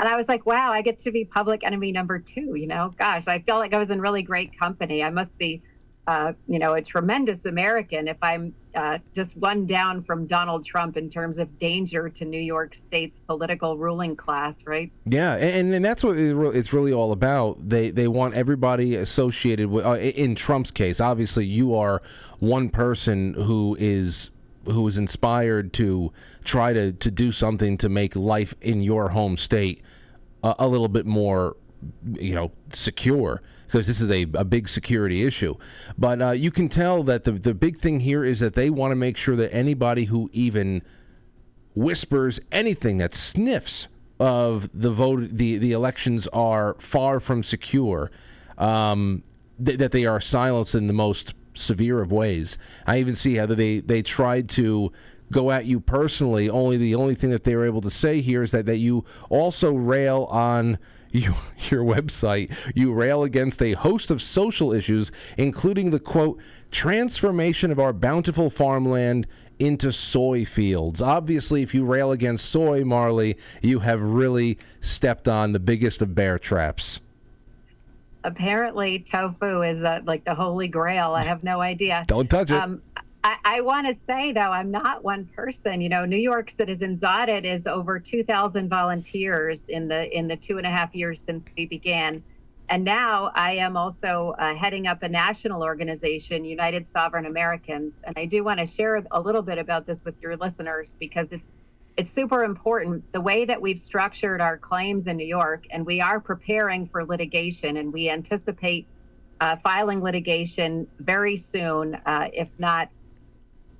[0.03, 2.55] And I was like, wow, I get to be public enemy number two.
[2.55, 5.01] You know, gosh, I feel like I was in really great company.
[5.01, 5.61] I must be,
[6.07, 10.97] uh, you know, a tremendous American if I'm uh, just one down from Donald Trump
[10.97, 14.91] in terms of danger to New York State's political ruling class, right?
[15.05, 17.69] Yeah, and, and that's what it's really all about.
[17.69, 19.85] They they want everybody associated with.
[19.85, 22.01] Uh, in Trump's case, obviously, you are
[22.39, 24.31] one person who is
[24.65, 26.11] who was inspired to
[26.43, 29.81] try to, to do something to make life in your home state
[30.43, 31.55] a, a little bit more,
[32.13, 33.41] you know, secure
[33.73, 35.55] because this is a, a big security issue.
[35.97, 38.91] But uh, you can tell that the, the big thing here is that they want
[38.91, 40.83] to make sure that anybody who even
[41.75, 43.87] whispers anything that sniffs
[44.19, 48.11] of the vote, the, the elections are far from secure,
[48.59, 49.23] um,
[49.63, 52.57] th- that they are silenced in the most severe of ways.
[52.85, 54.91] I even see how they they tried to
[55.33, 56.49] go at you personally.
[56.49, 59.05] Only the only thing that they were able to say here is that that you
[59.29, 60.77] also rail on.
[61.13, 61.35] You,
[61.69, 67.77] your website, you rail against a host of social issues, including the quote, transformation of
[67.77, 69.27] our bountiful farmland
[69.59, 71.03] into soy fields.
[71.03, 76.15] Obviously, if you rail against soy, Marly, you have really stepped on the biggest of
[76.15, 76.99] bear traps
[78.23, 81.13] apparently tofu is uh, like the holy grail.
[81.13, 82.03] I have no idea.
[82.07, 82.55] Don't touch it.
[82.55, 82.81] Um,
[83.23, 85.79] I, I want to say though, I'm not one person.
[85.79, 90.57] You know, New York Citizens Audit is over 2,000 volunteers in the in the two
[90.57, 92.21] and a half years since we began,
[92.69, 98.01] and now I am also uh, heading up a national organization, United Sovereign Americans.
[98.03, 101.31] And I do want to share a little bit about this with your listeners because
[101.31, 101.55] it's
[101.95, 106.01] it's super important the way that we've structured our claims in New York, and we
[106.01, 108.85] are preparing for litigation, and we anticipate
[109.39, 112.89] uh, filing litigation very soon, uh, if not,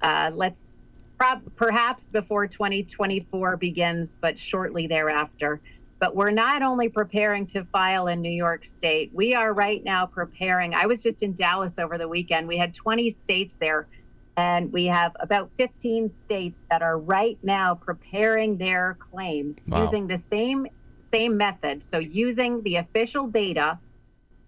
[0.03, 0.77] uh, let's
[1.17, 5.61] prob- perhaps before 2024 begins, but shortly thereafter.
[5.99, 10.05] But we're not only preparing to file in New York State, we are right now
[10.05, 10.75] preparing.
[10.75, 12.47] I was just in Dallas over the weekend.
[12.47, 13.87] We had 20 states there,
[14.35, 19.83] and we have about 15 states that are right now preparing their claims Wow.
[19.83, 20.67] using the same
[21.13, 21.83] same method.
[21.83, 23.79] So using the official data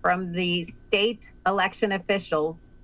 [0.02, 2.75] from the state election officials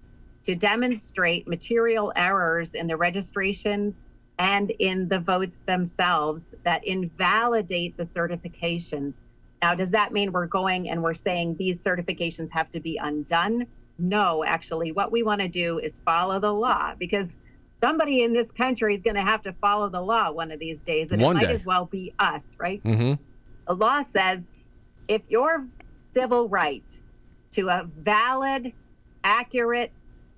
[0.44, 4.06] to demonstrate material errors in the registrations
[4.40, 9.24] and in the votes themselves that invalidate the certifications.
[9.62, 13.68] Now, does that mean we're going and we're saying these certifications have to be undone?
[14.00, 17.38] No, actually, what we want to do is follow the law because
[17.84, 20.80] somebody in this country is going to have to follow the law one of these
[20.80, 21.54] days, and One it might day.
[21.54, 22.84] as well be us, right?
[22.84, 23.22] Mm-hmm.
[23.68, 24.52] the law says
[25.08, 25.68] if your
[26.10, 26.84] civil right
[27.52, 28.74] to a valid,
[29.24, 29.92] accurate,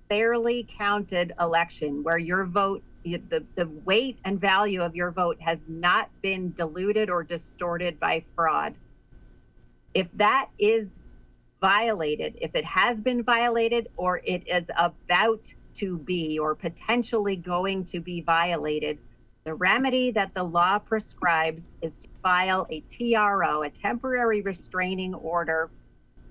[0.10, 5.68] fairly counted election where your vote, the, the weight and value of your vote has
[5.68, 8.76] not been diluted or distorted by fraud,
[9.94, 10.98] if that is
[11.62, 17.86] violated, if it has been violated or it is about to be or potentially going
[17.86, 18.98] to be violated,
[19.46, 25.70] the remedy that the law prescribes is to file a TRO, a temporary restraining order,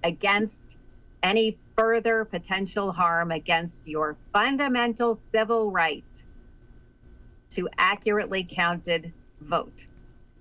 [0.05, 0.77] against
[1.23, 6.23] any further potential harm against your fundamental civil right
[7.51, 9.87] to accurately counted vote.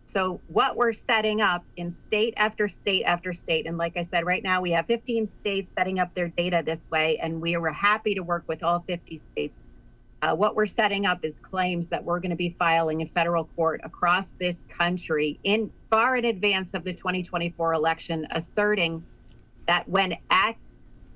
[0.05, 4.25] So, what we're setting up in state after state after state, and like I said,
[4.25, 7.71] right now we have 15 states setting up their data this way, and we were
[7.71, 9.61] happy to work with all 50 states.
[10.21, 13.45] Uh, what we're setting up is claims that we're going to be filing in federal
[13.55, 19.03] court across this country in far in advance of the 2024 election, asserting
[19.67, 20.59] that when act,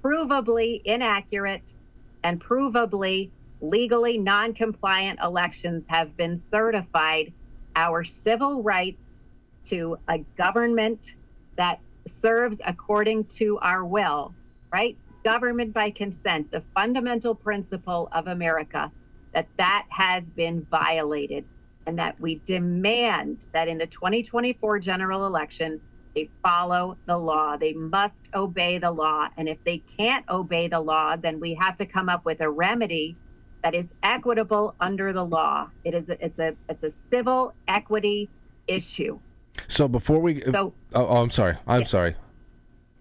[0.06, 1.74] provably inaccurate
[2.24, 3.32] and provably
[3.62, 7.34] legally non-compliant elections have been certified,
[7.76, 9.18] our civil rights
[9.64, 11.14] to a government
[11.58, 14.36] that serves according to our will,
[14.72, 14.96] right?
[15.24, 18.92] Government by consent, the fundamental principle of America,
[19.34, 21.46] that that has been violated
[21.88, 25.82] and that we demand that in the 2024 general election,
[26.16, 27.58] they follow the law.
[27.58, 29.28] They must obey the law.
[29.38, 32.50] And if they can't obey the law, then we have to come up with a
[32.50, 33.18] remedy
[33.64, 35.70] that is equitable under the law.
[35.84, 38.30] It is a, it's a it's a civil equity
[38.68, 39.20] issue.
[39.68, 41.56] So before we, So- oh, oh, I'm sorry.
[41.68, 42.16] I'm sorry.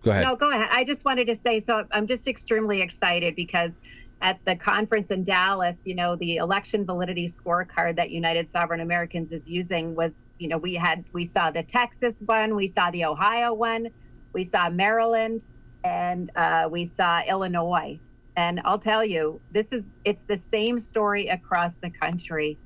[0.02, 0.24] Go ahead.
[0.24, 0.68] No, go ahead.
[0.70, 3.80] I just wanted to say so I'm just extremely excited because
[4.22, 9.32] at the conference in Dallas, you know, the election validity scorecard that United Sovereign Americans
[9.32, 13.04] is using was, you know, we had we saw the Texas one, we saw the
[13.04, 13.88] Ohio one,
[14.32, 15.44] we saw Maryland,
[15.84, 18.00] and uh, we saw Illinois.
[18.36, 22.58] And I'll tell you, this is it's the same story across the country.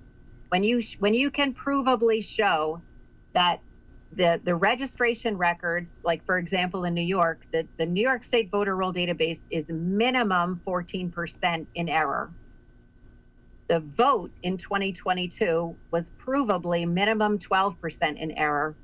[0.48, 2.82] When you when you can provably show
[3.34, 3.60] that
[4.12, 8.50] the the registration records, like for example in New York, the, the New York State
[8.50, 12.32] voter roll database is minimum 14% in error.
[13.68, 18.74] The vote in 2022 was provably minimum 12% in error.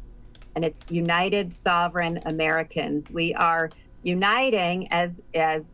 [0.57, 3.11] And it's United Sovereign Americans.
[3.13, 5.73] We are uniting as as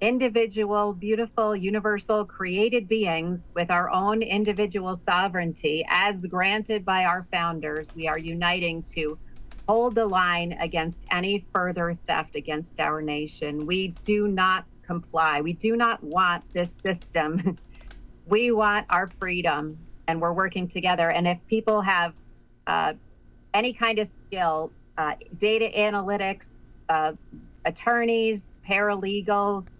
[0.00, 7.92] individual, beautiful, universal, created beings with our own individual sovereignty as granted by our founders.
[7.96, 9.18] We are uniting to
[9.68, 13.66] hold the line against any further theft against our nation.
[13.66, 15.42] We do not comply.
[15.42, 17.58] We do not want this system.
[18.26, 21.10] we want our freedom, and we're working together.
[21.10, 22.14] And if people have
[22.68, 22.94] uh,
[23.54, 26.50] any kind of skill, uh, data analytics,
[26.88, 27.12] uh,
[27.64, 29.70] attorneys, paralegals,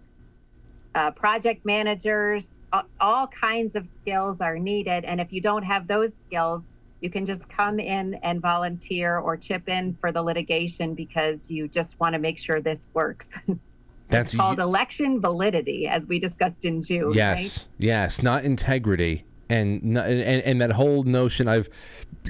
[0.95, 2.53] uh, project managers,
[2.99, 5.05] all kinds of skills are needed.
[5.05, 6.71] And if you don't have those skills,
[7.01, 11.67] you can just come in and volunteer or chip in for the litigation because you
[11.67, 13.29] just want to make sure this works.
[14.07, 17.13] That's called election validity, as we discussed in June.
[17.13, 17.67] Yes, right?
[17.79, 21.69] yes, not integrity, and, and and that whole notion of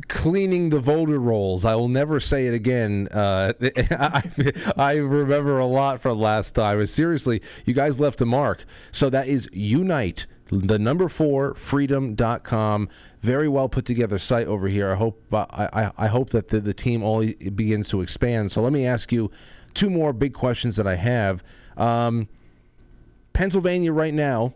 [0.08, 1.66] cleaning the voter rolls.
[1.66, 3.08] I will never say it again.
[3.12, 3.54] Uh,
[3.92, 4.24] I,
[4.78, 6.80] I remember a lot from last time.
[6.80, 8.66] But seriously, you guys left a mark.
[8.92, 10.26] So that is unite.
[10.50, 12.90] The number four freedom.com.
[13.22, 14.92] Very well put together site over here.
[14.92, 18.52] I hope uh, I, I, hope that the, the team only begins to expand.
[18.52, 19.32] So let me ask you
[19.74, 21.44] two more big questions that I have.
[21.78, 22.28] Um,
[23.34, 24.54] Pennsylvania right now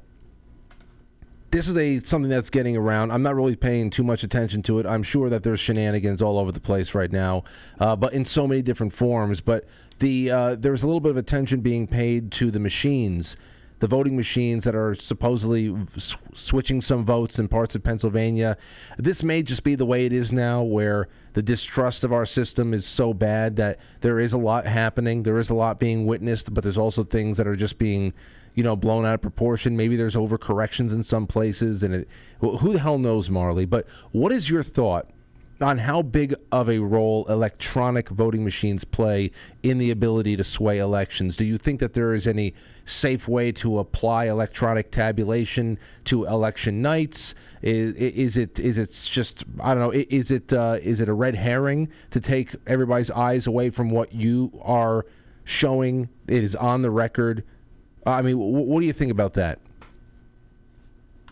[1.51, 3.11] this is a something that's getting around.
[3.11, 4.85] I'm not really paying too much attention to it.
[4.85, 7.43] I'm sure that there's shenanigans all over the place right now,
[7.79, 9.41] uh, but in so many different forms.
[9.41, 9.65] But
[9.99, 13.35] the uh, there's a little bit of attention being paid to the machines,
[13.79, 18.55] the voting machines that are supposedly s- switching some votes in parts of Pennsylvania.
[18.97, 22.73] This may just be the way it is now, where the distrust of our system
[22.73, 25.23] is so bad that there is a lot happening.
[25.23, 28.13] There is a lot being witnessed, but there's also things that are just being
[28.59, 29.77] you know, blown out of proportion.
[29.77, 32.09] Maybe there's overcorrections in some places, and it.
[32.41, 33.63] Well, who the hell knows, Marly?
[33.63, 35.09] But what is your thought
[35.61, 39.31] on how big of a role electronic voting machines play
[39.63, 41.37] in the ability to sway elections?
[41.37, 42.53] Do you think that there is any
[42.83, 47.35] safe way to apply electronic tabulation to election nights?
[47.61, 50.03] Is, is it is it just I don't know?
[50.09, 54.11] Is it uh, is it a red herring to take everybody's eyes away from what
[54.11, 55.05] you are
[55.45, 56.09] showing?
[56.27, 57.45] It is on the record.
[58.09, 59.59] I mean, wh- what do you think about that?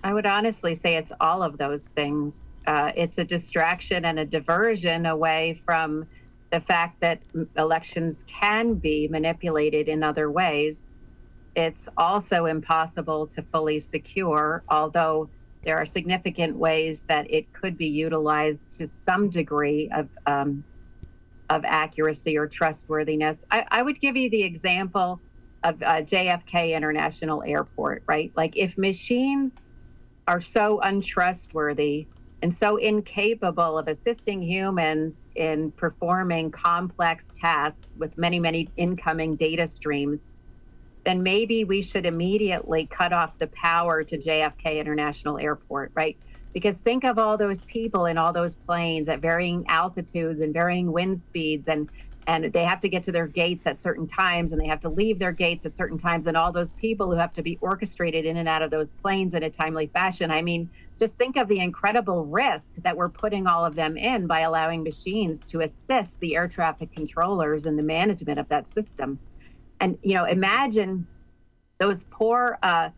[0.03, 2.49] I would honestly say it's all of those things.
[2.65, 6.05] Uh, it's a distraction and a diversion away from
[6.51, 7.21] the fact that
[7.57, 10.91] elections can be manipulated in other ways.
[11.55, 15.30] It's also impossible to fully secure, although
[15.65, 20.63] there are significant ways that it could be utilized to some degree of um,
[21.49, 23.43] of accuracy or trustworthiness.
[23.51, 25.21] I, I would give you the example
[25.68, 28.32] of uh, JFK International Airport, right?
[28.36, 29.68] Like if machines
[30.28, 32.07] are so untrustworthy
[32.41, 39.68] and so incapable of assisting humans in performing complex tasks with many, many incoming data
[39.68, 40.30] streams,
[41.03, 46.18] then maybe we should immediately cut off the power to JFK International Airport, right?
[46.53, 50.91] Because think of all those people in all those planes at varying altitudes and varying
[50.91, 51.89] wind speeds and
[52.28, 54.89] and they have to get to their gates at certain times and they have to
[54.89, 58.25] leave their gates at certain times and all those people who have to be orchestrated
[58.25, 60.30] in and out of those planes in a timely fashion.
[60.30, 60.69] I mean,
[60.99, 64.84] just think of the incredible risk that we're putting all of them in by allowing
[64.84, 69.17] machines to assist the air traffic controllers in the management of that system.
[69.80, 71.07] And you know, imagine
[71.80, 72.89] those poor uh,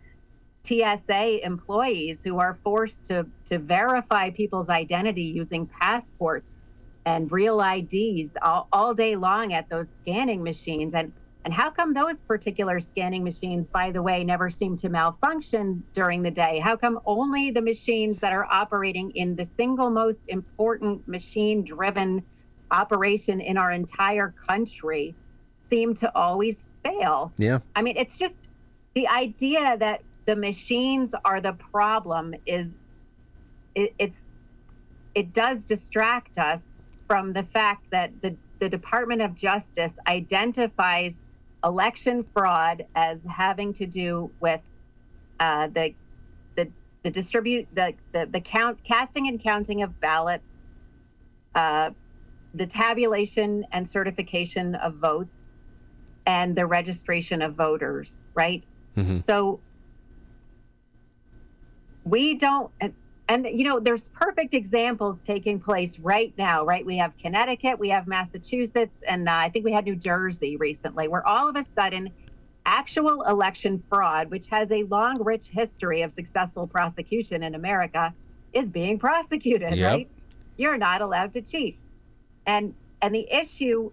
[0.65, 6.57] TSA employees who are forced to to verify people's identity using passports
[7.09, 10.93] and real IDs all, all day long at those scanning machines.
[10.93, 11.11] And
[11.45, 16.21] and how come those particular scanning machines, by the way, never seem to malfunction during
[16.21, 16.59] the day?
[16.59, 22.23] How come only the machines that are operating in the single most important machine driven
[22.71, 25.15] operation in our entire country
[25.61, 27.31] seem to always fail?
[27.37, 27.59] Yeah.
[27.73, 28.35] I mean, it's just
[28.93, 32.75] the idea that the machines are the problem is
[33.75, 34.25] it, it's
[35.15, 36.68] it does distract us
[37.09, 41.23] from the fact that the the Department of Justice identifies
[41.65, 44.61] election fraud as having to do with
[45.39, 45.95] uh, the
[46.55, 46.71] the
[47.03, 50.63] the distribute the, the the count casting and counting of ballots,
[51.55, 51.89] uh,
[52.53, 55.51] the tabulation and certification of votes,
[56.27, 58.21] and the registration of voters.
[58.35, 58.65] Right.
[58.97, 59.23] Mhm.
[59.23, 59.63] So
[62.03, 62.71] we don't
[63.29, 66.85] and, you know there's perfect examples taking place right now right?
[66.85, 71.07] We have connecticut we have massachusetts and uh, i think we had new jersey recently
[71.07, 72.11] where all of a sudden
[72.65, 78.13] actual election fraud which has a long rich history of successful prosecution in america
[78.53, 79.91] is being prosecuted Yep.
[79.91, 80.11] right?
[80.57, 81.79] You're not allowed to cheat.
[82.45, 83.91] And and the issue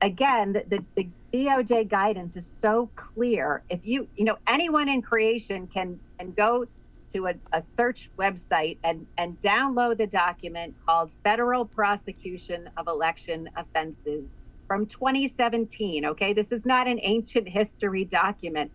[0.00, 3.64] again the, the, the doj guidance is so clear.
[3.70, 6.66] If you you know anyone in creation can can go
[7.12, 13.48] to a, a search website and and download the document called federal prosecution of election
[13.56, 14.36] offenses
[14.68, 16.32] from 2017 okay?
[16.32, 18.70] This is not an ancient history document.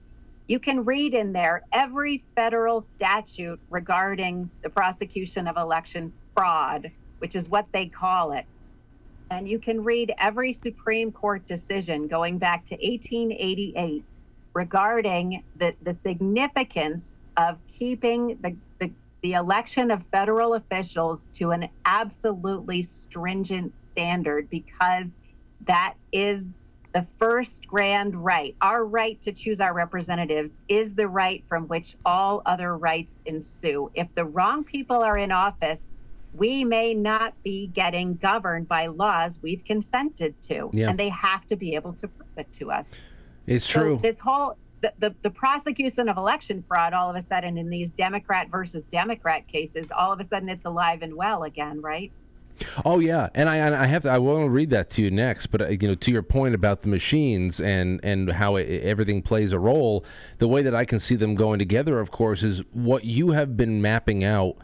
[0.48, 7.36] You can read in there every federal statute regarding the prosecution of election fraud which
[7.36, 8.46] is what they call it.
[9.32, 14.04] And you can read every Supreme Court decision going back to 1888
[14.54, 21.70] regarding the, the significance of keeping the, the, the election of federal officials to an
[21.86, 25.20] absolutely stringent standard because
[25.66, 26.54] that is
[26.94, 31.96] the first grand right, our right to choose our representatives, is the right from which
[32.06, 33.92] all other rights ensue.
[33.96, 35.84] If the wrong people are in office,
[36.34, 40.70] we may not be getting governed by laws we've consented to.
[40.72, 40.90] Yeah.
[40.90, 42.90] And they have to be able to prove it to us.
[43.46, 44.00] It's So true.
[44.02, 47.90] this whole the, the, the prosecution of election fraud all of a sudden in these
[47.92, 52.12] Democrat versus Democrat cases, all of a sudden it's alive and well again, right?
[52.86, 55.48] Oh yeah, and I I have to, I want to read that to you next.
[55.48, 59.22] But uh, you know, to your point about the machines and and how it, everything
[59.22, 60.06] plays a role,
[60.38, 63.58] the way that I can see them going together, of course, is what you have
[63.58, 64.56] been mapping out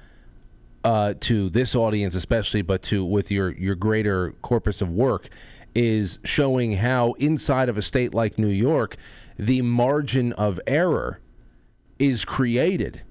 [0.86, 5.28] uh, to this audience, especially, but to with your your greater corpus of work,
[5.76, 8.98] is showing how inside of a state like New York,
[9.42, 11.20] the margin of error
[11.98, 13.02] is created.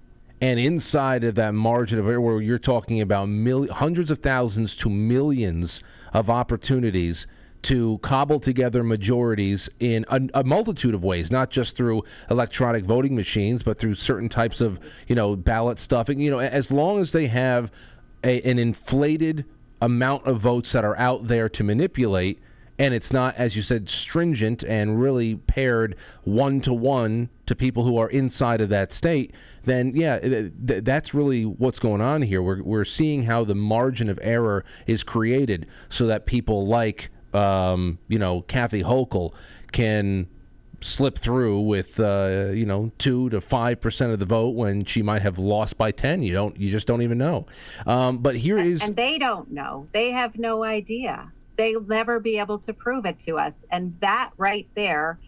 [0.40, 4.76] And inside of that margin of error, where you're talking about mil- hundreds of thousands
[4.76, 5.82] to millions
[6.14, 7.26] of opportunities
[7.62, 13.16] to cobble together majorities in a, a multitude of ways, not just through electronic voting
[13.16, 14.78] machines, but through certain types of,
[15.08, 16.20] you know, ballot stuffing.
[16.20, 17.72] You know, as long as they have
[18.22, 19.44] a, an inflated
[19.82, 22.40] amount of votes that are out there to manipulate,
[22.80, 27.84] and it's not, as you said, stringent and really paired one to one to people
[27.84, 32.22] who are inside of that state, then yeah, th- th- that's really what's going on
[32.22, 32.42] here.
[32.42, 37.98] We're, we're seeing how the margin of error is created so that people like, um,
[38.08, 39.34] you know, Kathy Hochul
[39.72, 40.26] can
[40.80, 45.02] slip through with, uh, you know, two to five percent of the vote when she
[45.02, 46.22] might have lost by ten.
[46.22, 47.44] You don't, you just don't even know.
[47.86, 48.80] Um, but here is.
[48.80, 49.86] And they don't know.
[49.92, 51.30] They have no idea.
[51.57, 53.64] They'll never be able to prove it to us.
[53.70, 55.18] And that right there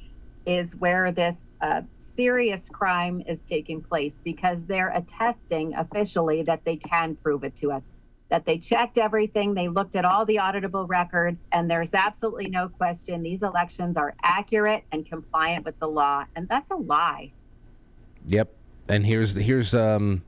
[0.46, 6.76] is where this uh, serious crime is taking place because they're attesting officially that they
[6.76, 7.92] can prove it to us.
[8.28, 12.66] That they checked everything, they looked at all the auditable records, and there's absolutely no
[12.66, 16.24] question these elections are accurate and compliant with the law.
[16.34, 17.30] And that's a lie.
[18.26, 18.54] Yep.
[18.88, 20.22] And here's here's um,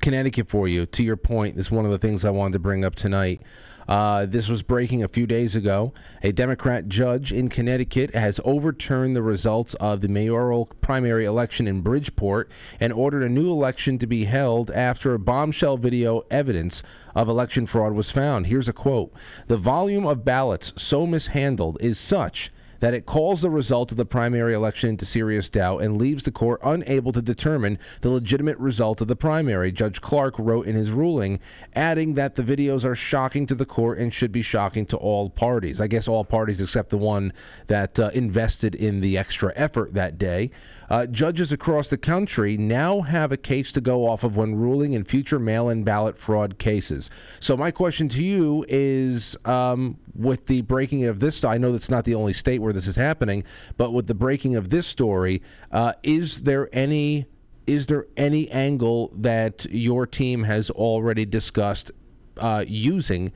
[0.00, 0.86] Connecticut for you.
[0.86, 3.42] To your point, is one of the things I wanted to bring up tonight.
[3.90, 5.92] Uh, this was breaking a few days ago.
[6.22, 11.80] A Democrat judge in Connecticut has overturned the results of the mayoral primary election in
[11.80, 16.84] Bridgeport and ordered a new election to be held after a bombshell video evidence
[17.16, 18.46] of election fraud was found.
[18.46, 19.12] Here's a quote
[19.48, 24.04] The volume of ballots so mishandled is such that it calls the result of the
[24.04, 29.00] primary election into serious doubt and leaves the court unable to determine the legitimate result
[29.00, 31.40] of the primary, Judge Clark wrote in his ruling,
[31.74, 35.30] adding that the videos are shocking to the court and should be shocking to all
[35.30, 35.80] parties.
[35.80, 37.32] I guess all parties except the one
[37.68, 40.50] that uh, invested in the extra effort that day.
[40.90, 44.92] Uh, judges across the country now have a case to go off of when ruling
[44.92, 47.08] in future mail in ballot fraud cases.
[47.38, 51.90] So, my question to you is um, with the breaking of this, I know that's
[51.90, 53.44] not the only state where this is happening,
[53.76, 57.26] but with the breaking of this story, uh, is there any.
[57.66, 61.92] Is there any angle that your team has already discussed
[62.38, 63.30] uh, using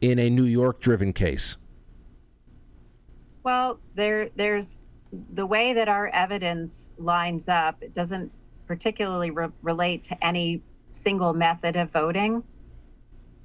[0.00, 1.56] in a New York driven case?
[3.42, 4.79] Well, there there's
[5.12, 7.78] the way that our evidence lines up.
[7.82, 8.32] It doesn't
[8.66, 12.44] particularly re- relate to any single method of voting.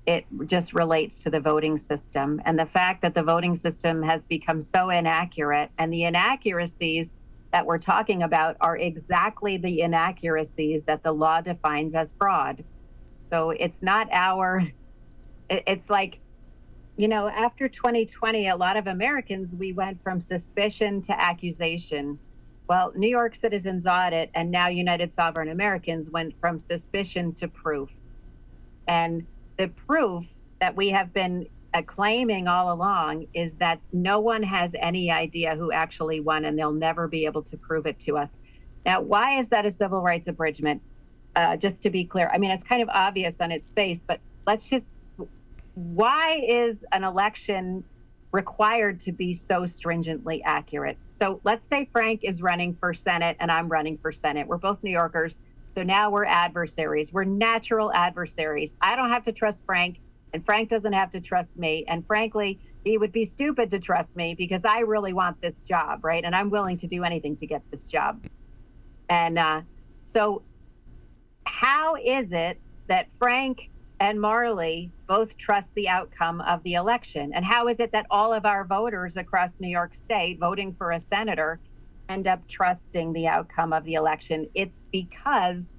[0.06, 4.26] It just relates to the voting system and the fact that the voting system has
[4.28, 7.16] become so inaccurate and the inaccuracies
[7.54, 12.66] that we're talking about are exactly the inaccuracies that the law defines as fraud.
[13.30, 14.62] So it's not our
[15.50, 16.22] it- it's like
[16.98, 22.20] you know, after 2020, a lot of Americans, we went from suspicion to accusation.
[22.70, 27.90] Well, New York Citizens Audit and now United Sovereign Americans went from suspicion to proof.
[28.88, 29.28] And
[29.58, 30.26] the proof
[30.62, 31.48] that we have been
[31.88, 36.72] claiming all along is that no one has any idea who actually won, and they'll
[36.72, 38.38] never be able to prove it to us.
[38.86, 40.82] Now, why is that a civil rights abridgment?
[41.36, 44.22] Uh, just to be clear, I mean, it's kind of obvious on its face, but
[44.48, 44.95] let's just
[45.76, 47.84] why is an election
[48.32, 50.98] required to be so stringently accurate?
[51.10, 54.48] So let's say Frank is running for Senate and I'm running for Senate.
[54.48, 55.40] We're both New Yorkers.
[55.76, 57.12] So now we're adversaries.
[57.12, 58.74] We're natural adversaries.
[58.82, 60.00] I don't have to trust Frank,
[60.34, 61.86] and Frank doesn't have to trust me.
[61.88, 66.06] And frankly, he would be stupid to trust me because I really want this job,
[66.06, 66.24] right?
[66.24, 68.26] And I'm willing to do anything to get this job.
[69.10, 69.62] And uh,
[70.06, 70.44] so,
[71.46, 73.70] how is it that Frank
[74.00, 77.32] and Marly both trust the outcome of the election?
[77.34, 80.92] And how is it that all of our voters across New York State voting for
[80.92, 81.62] a senator
[82.10, 84.48] end up trusting the outcome of the election?
[84.54, 85.74] It's because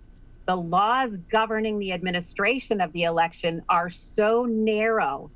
[0.47, 5.33] the laws governing the administration of the election are so narrow,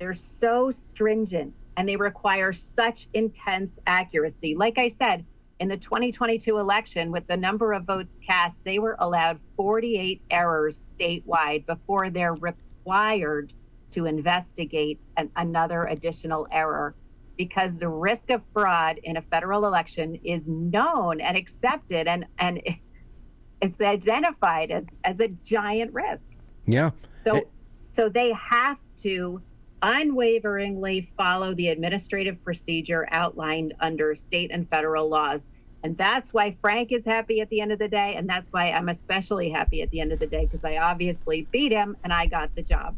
[0.00, 4.54] they're so stringent and they require such intense accuracy.
[4.56, 5.26] Like I said,
[5.60, 10.92] in the 2022 election, with the number of votes cast, they were allowed 48 errors
[10.98, 13.52] statewide before they're required
[13.92, 16.96] to investigate an, another additional error
[17.36, 22.60] because the risk of fraud in a federal election is known and accepted and, and
[23.60, 26.22] it's identified as, as a giant risk.
[26.66, 26.90] Yeah.
[27.24, 27.50] So, It-
[27.92, 29.40] so they have to
[29.84, 35.50] unwaveringly follow the administrative procedure outlined under state and federal laws.
[35.84, 38.14] And that's why Frank is happy at the end of the day.
[38.16, 41.46] And that's why I'm especially happy at the end of the day because I obviously
[41.52, 42.96] beat him and I got the job.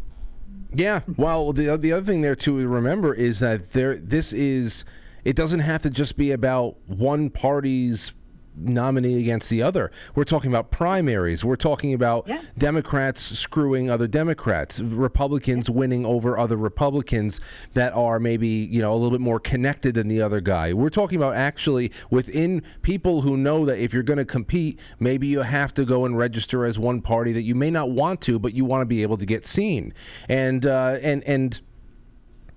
[0.72, 1.01] Yeah.
[1.16, 4.84] Well, the the other thing there to remember is that there this is
[5.24, 8.14] it doesn't have to just be about one party's
[8.57, 9.91] nominee against the other.
[10.15, 11.45] We're talking about primaries.
[11.45, 12.41] We're talking about Yeah.
[12.57, 17.41] Democrats screwing other Democrats, Republicans winning over other Republicans
[17.75, 20.73] that are maybe, you know, a little bit more connected than the other guy.
[20.73, 25.27] We're talking about actually within people who know that if you're going to compete, maybe
[25.27, 28.39] you have to go and register as one party that you may not want to,
[28.39, 29.93] but you want to be able to get seen.
[30.29, 31.61] And uh, and and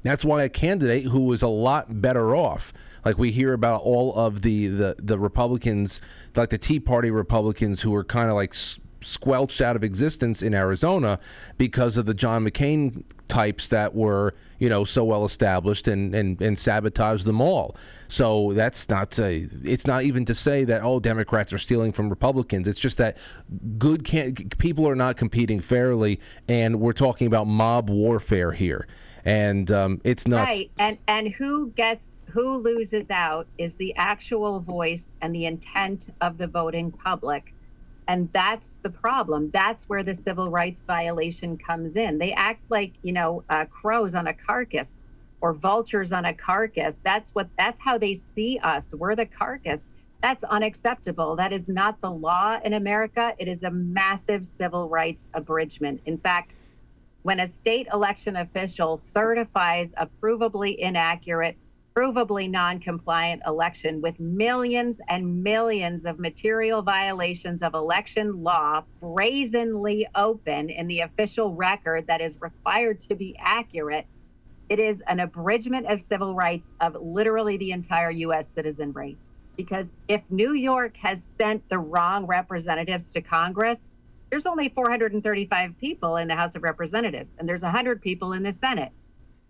[0.03, 2.71] that's why a candidate who was a lot better off,
[3.09, 5.99] like we hear about all of the the, the Republicans,
[6.35, 8.53] like the Tea Party Republicans, who were kind of like
[9.01, 11.19] squelched out of existence in Arizona
[11.57, 16.39] because of the John McCain types that were you know so well established and and,
[16.39, 17.75] and sabotaged them all.
[18.09, 22.11] So that's not to, it's not even to say that oh Democrats are stealing from
[22.11, 22.67] Republicans.
[22.67, 23.17] It's just that
[23.79, 28.85] good can people are not competing fairly, and we're talking about mob warfare here
[29.25, 30.49] and um, it's nuts.
[30.49, 30.71] Right.
[30.79, 36.37] And and who gets who loses out is the actual voice and the intent of
[36.37, 37.53] the voting public.
[38.07, 39.51] And that's the problem.
[39.51, 42.17] That's where the civil rights violation comes in.
[42.17, 44.99] They act like, you know, uh, crows on a carcass
[45.41, 47.01] or vultures on a carcass.
[47.03, 48.93] That's what that's how they see us.
[48.93, 49.79] We're the carcass.
[50.21, 51.35] That's unacceptable.
[51.35, 53.33] That is not the law in America.
[53.37, 56.01] It is a massive civil rights abridgment.
[56.05, 56.55] In fact,
[57.21, 61.57] when a state election official certifies a provably inaccurate,
[61.99, 70.07] provably non compliant election with millions and millions of material violations of election law brazenly
[70.15, 74.05] open in the official record that is required to be accurate,
[74.69, 78.47] it is an abridgment of civil rights of literally the entire U.S.
[78.47, 79.17] citizenry.
[79.57, 83.93] Because if New York has sent the wrong representatives to Congress,
[84.29, 88.53] there's only 435 people in the House of Representatives, and there's 100 people in the
[88.53, 88.93] Senate.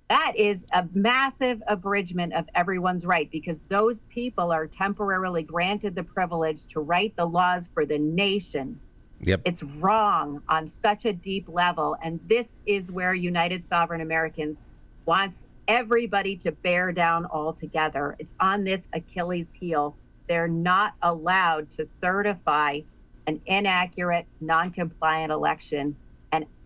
[0.10, 6.04] That is a massive abridgment of everyone's right because those people are temporarily granted the
[6.04, 8.80] privilege to write the laws for the nation.
[9.22, 9.42] Yep.
[9.46, 11.96] It's wrong on such a deep level.
[12.02, 14.64] And this is where United Sovereign Americans
[15.06, 18.16] wants everybody to bear down all together.
[18.18, 19.96] It's on this Achilles heel.
[20.28, 22.82] They're not allowed to certify
[23.28, 25.96] an inaccurate, non compliant election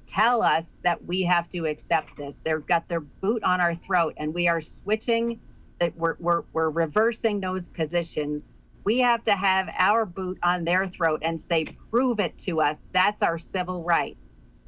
[0.06, 2.42] tell us that we have to accept this.
[2.44, 5.40] They've got their boot on our throat, and we are switching,
[5.80, 8.50] that we're, we're, we're reversing those positions.
[8.84, 12.78] We have to have our boot on their throat and say, prove it to us.
[12.92, 14.18] That's our civil right.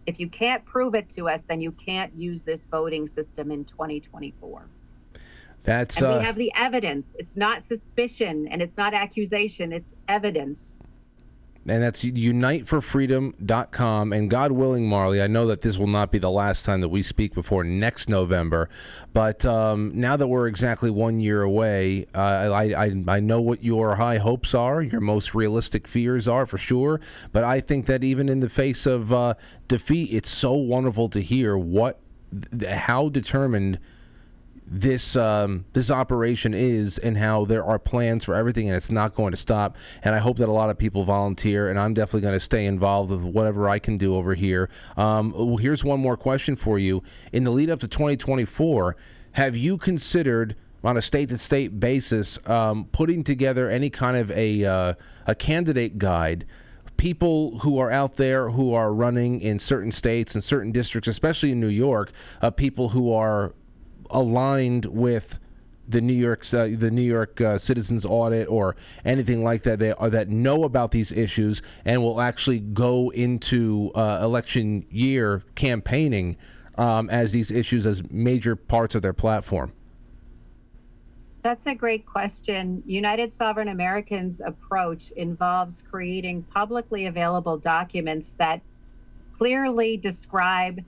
[0.06, 3.66] If you can't prove it to us, then you can't use this voting system in
[3.66, 4.68] 2024.
[5.64, 7.16] That's And uh, we have the evidence.
[7.18, 10.75] It's not suspicion and it's not accusation, it's evidence.
[11.68, 16.30] And that's Unite4Freedom.com and god willing marly i know that this will not be the
[16.30, 18.70] last time that we speak before next november.
[19.14, 23.64] But um, now that we're exactly one year away uh, I, I, I know what
[23.64, 27.02] your high hopes are your most realistic fears are for sure.
[27.32, 29.34] But i think that even in the face of uh,
[29.68, 32.00] defeat it's so wonderful to hear what
[32.70, 33.80] how determined
[34.68, 39.14] this um, this operation is and how there are plans for everything and it's not
[39.14, 42.22] going to stop and I hope that a lot of people volunteer and I'm definitely
[42.22, 44.70] going to stay involved with whatever I can do over here.
[44.98, 48.96] Um, well, here's one more question for you: in the lead up to 2024,
[49.34, 54.32] have you considered on a state to state basis um, putting together any kind of
[54.32, 54.94] a uh,
[55.28, 56.46] a candidate guide?
[56.98, 61.52] people who are out there who are running in certain states and certain districts, especially
[61.52, 62.10] in New York,
[62.42, 63.54] uh, people who are
[64.16, 65.40] aligned with
[65.88, 69.92] the New York uh, the New York uh, Citizens Audit or anything like that they
[69.92, 76.38] are that know about these issues and will actually go into uh, election year campaigning
[76.78, 79.74] um, as these issues as major parts of their platform.
[81.44, 82.82] That's a great question.
[82.88, 88.62] United Sovereign Americans' approach involves creating publicly available documents that
[89.38, 90.84] clearly describe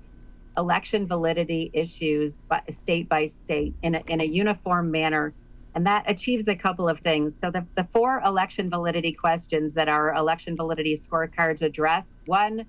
[0.57, 5.33] election validity issues by, state by state in a, in a uniform manner.
[5.75, 7.39] And that achieves a couple of things.
[7.39, 12.65] So, the, the four election validity questions that our election validity scorecards address one,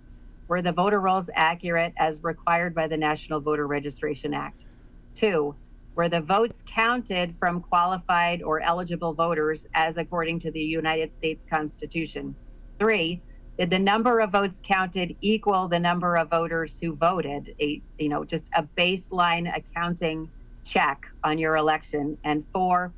[0.49, 4.67] were the voter rolls accurate as required by the National Voter Registration Act?
[5.15, 5.57] Two,
[5.95, 11.45] were the votes counted from qualified or eligible voters as according to the United States
[11.45, 12.37] Constitution?
[12.79, 13.23] Three,
[13.59, 17.55] did the number of votes counted equal the number of voters who voted?
[17.61, 20.31] A you know just a baseline accounting
[20.65, 22.17] check on your election.
[22.25, 22.95] And four,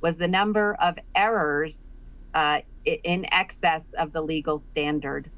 [0.00, 1.78] was the number of errors
[2.34, 5.30] uh, in excess of the legal standard?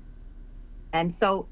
[0.92, 1.48] And so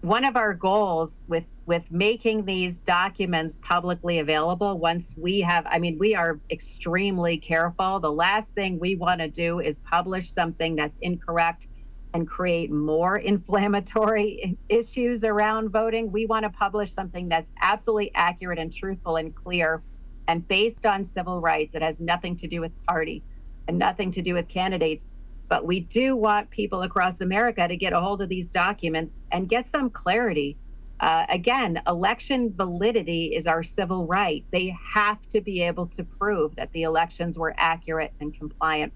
[0.00, 5.78] one of our goals with with making these documents publicly available once we have i
[5.78, 10.74] mean we are extremely careful the last thing we want to do is publish something
[10.74, 11.68] that's incorrect
[12.14, 18.58] and create more inflammatory issues around voting we want to publish something that's absolutely accurate
[18.58, 19.82] and truthful and clear
[20.28, 23.22] and based on civil rights it has nothing to do with party
[23.68, 25.12] and nothing to do with candidates
[25.52, 29.50] but we do want people across America to get a hold of these documents and
[29.50, 30.56] get some clarity.
[30.98, 34.46] Uh, again, election validity is our civil right.
[34.50, 38.94] They have to be able to prove that the elections were accurate and compliant.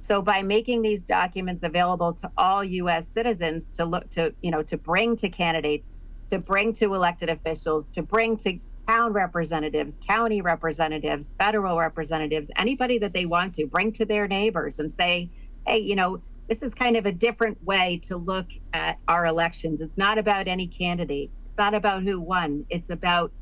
[0.00, 4.62] So by making these documents available to all US citizens to look to, you know,
[4.64, 5.94] to bring to candidates,
[6.30, 12.98] to bring to elected officials, to bring to town representatives, county representatives, federal representatives, anybody
[12.98, 15.30] that they want to bring to their neighbors and say,
[15.66, 19.80] hey, you know, this is kind of a different way to look at our elections.
[19.80, 21.32] It's not about any candidate.
[21.46, 22.64] It's not about who won.
[22.70, 23.32] It's about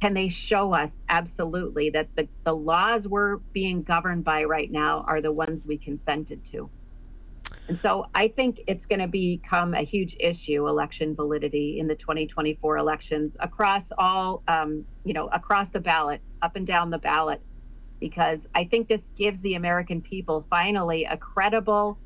[0.00, 5.04] can they show us absolutely that the, the laws we're being governed by right now
[5.06, 6.70] are the ones we consented to.
[7.68, 11.94] And so I think it's going to become a huge issue, election validity in the
[11.94, 17.40] 2024 elections across all, um, you know, across the ballot, up and down the ballot
[18.00, 21.98] because I think this gives the American people finally a credible,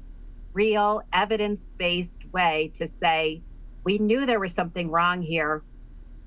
[0.52, 3.42] real, evidence based way to say,
[3.84, 5.62] we knew there was something wrong here,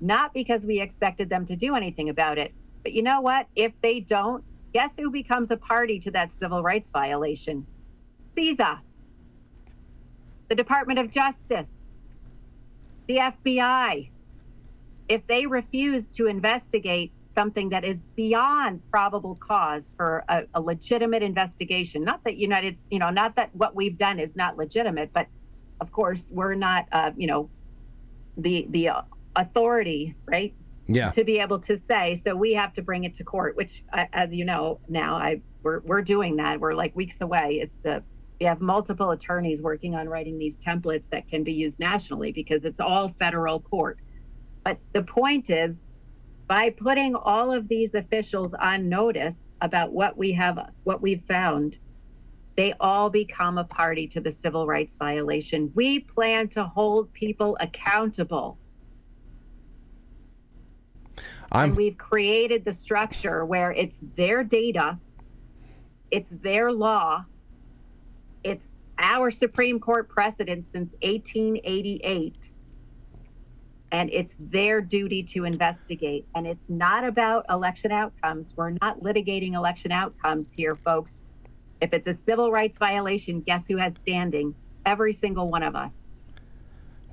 [0.00, 3.46] Not because we expected them to do anything about it, but you know what?
[3.54, 7.66] If they don't, guess who becomes a party to that civil rights violation?
[8.26, 8.78] CISA,
[10.48, 11.81] the Department of Justice,
[13.12, 14.08] the FBI.
[15.08, 21.22] If they refuse to investigate something that is beyond probable cause for a, a legitimate
[21.22, 25.26] investigation, not that United, you know, not that what we've done is not legitimate, but
[25.80, 27.50] of course, we're not, uh, you know,
[28.38, 29.02] the the uh,
[29.36, 30.54] authority, right?
[30.86, 31.10] Yeah.
[31.10, 34.06] To be able to say, so we have to bring it to court, which, uh,
[34.12, 36.60] as you know, now I we're we're doing that.
[36.60, 37.58] We're like weeks away.
[37.62, 38.02] It's the
[38.42, 42.64] we have multiple attorneys working on writing these templates that can be used nationally because
[42.64, 44.00] it's all federal court.
[44.64, 45.86] But the point is,
[46.48, 51.78] by putting all of these officials on notice about what we have, what we've found,
[52.56, 55.70] they all become a party to the civil rights violation.
[55.76, 58.58] We plan to hold people accountable.
[61.52, 64.98] I'm, and we've created the structure where it's their data,
[66.10, 67.24] it's their law,
[68.44, 68.66] it's
[68.98, 72.50] our Supreme Court precedent since 1888,
[73.90, 76.26] and it's their duty to investigate.
[76.34, 78.54] And it's not about election outcomes.
[78.56, 81.20] We're not litigating election outcomes here, folks.
[81.80, 84.54] If it's a civil rights violation, guess who has standing?
[84.86, 85.92] Every single one of us.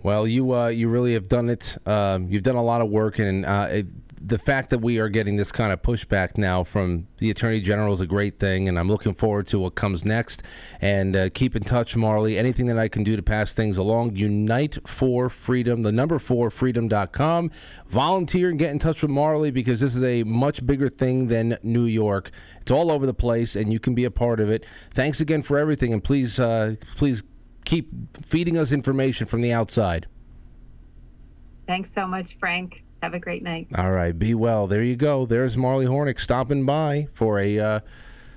[0.01, 1.77] Well, you uh, you really have done it.
[1.85, 3.87] Um, you've done a lot of work, and uh, it,
[4.29, 7.93] the fact that we are getting this kind of pushback now from the attorney general
[7.93, 10.43] is a great thing, and I'm looking forward to what comes next.
[10.79, 12.37] And uh, keep in touch, Marly.
[12.37, 16.51] Anything that I can do to pass things along, Unite for Freedom, the number four
[16.51, 17.51] freedom.com.
[17.87, 21.57] Volunteer and get in touch with Marly because this is a much bigger thing than
[21.63, 22.29] New York.
[22.61, 24.63] It's all over the place, and you can be a part of it.
[24.93, 27.23] Thanks again for everything, and please, uh, please
[27.65, 27.89] keep
[28.23, 30.07] feeding us information from the outside.
[31.65, 32.83] Thanks so much, Frank.
[33.01, 33.67] Have a great night.
[33.77, 34.67] All right, be well.
[34.67, 35.25] There you go.
[35.25, 37.79] There's Marly Hornik stopping by for a uh,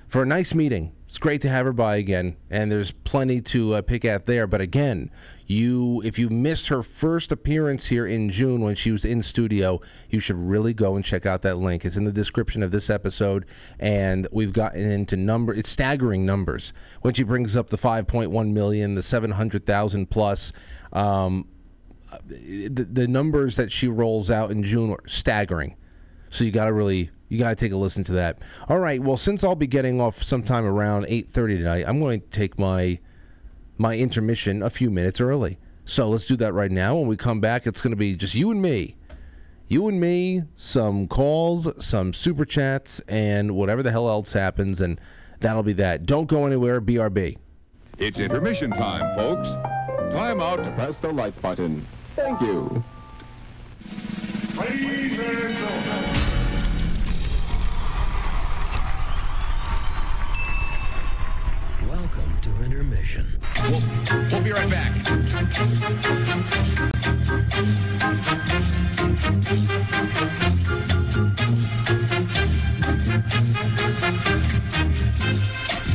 [0.07, 0.93] for a nice meeting.
[1.13, 4.47] It's great to have her by again, and there's plenty to uh, pick at there.
[4.47, 5.11] But again,
[5.45, 9.79] you if you missed her first appearance here in June when she was in studio,
[10.09, 11.85] you should really go and check out that link.
[11.85, 13.45] It's in the description of this episode,
[13.79, 15.53] and we've gotten into number.
[15.53, 20.51] It's staggering numbers when she brings up the 5.1 million, the 700,000 plus.
[20.91, 21.47] Um,
[22.25, 25.75] the, the numbers that she rolls out in June are staggering.
[26.29, 28.39] So you got to really you got to take a listen to that.
[28.69, 29.01] All right.
[29.01, 32.99] Well, since I'll be getting off sometime around 8:30 tonight, I'm going to take my
[33.77, 35.57] my intermission a few minutes early.
[35.85, 36.95] So let's do that right now.
[36.95, 38.95] When we come back, it's going to be just you and me.
[39.67, 44.99] You and me, some calls, some super chats, and whatever the hell else happens, and
[45.39, 46.05] that'll be that.
[46.05, 46.79] Don't go anywhere.
[46.79, 47.37] BRB.
[47.97, 49.47] It's intermission time, folks.
[50.13, 51.85] Time out to press the like button.
[52.15, 52.83] Thank you.
[61.89, 63.39] Welcome to intermission.
[63.63, 63.81] We'll,
[64.31, 64.93] we'll be right back.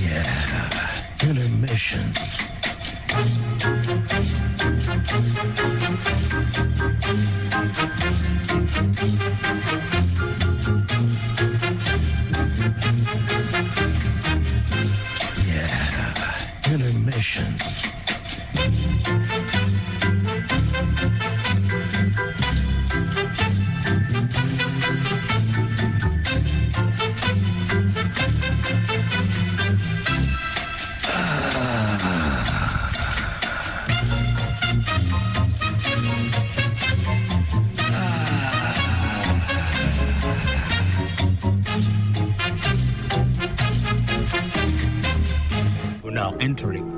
[0.01, 0.93] Yeah,
[1.23, 2.13] intermission.
[17.19, 17.59] Edition.
[46.19, 46.98] now entering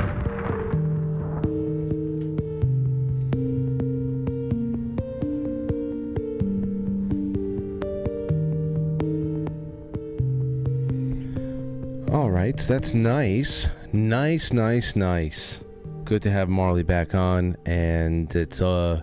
[12.11, 13.69] All right, that's nice.
[13.93, 15.61] Nice, nice, nice.
[16.03, 19.01] Good to have Marly back on and it's uh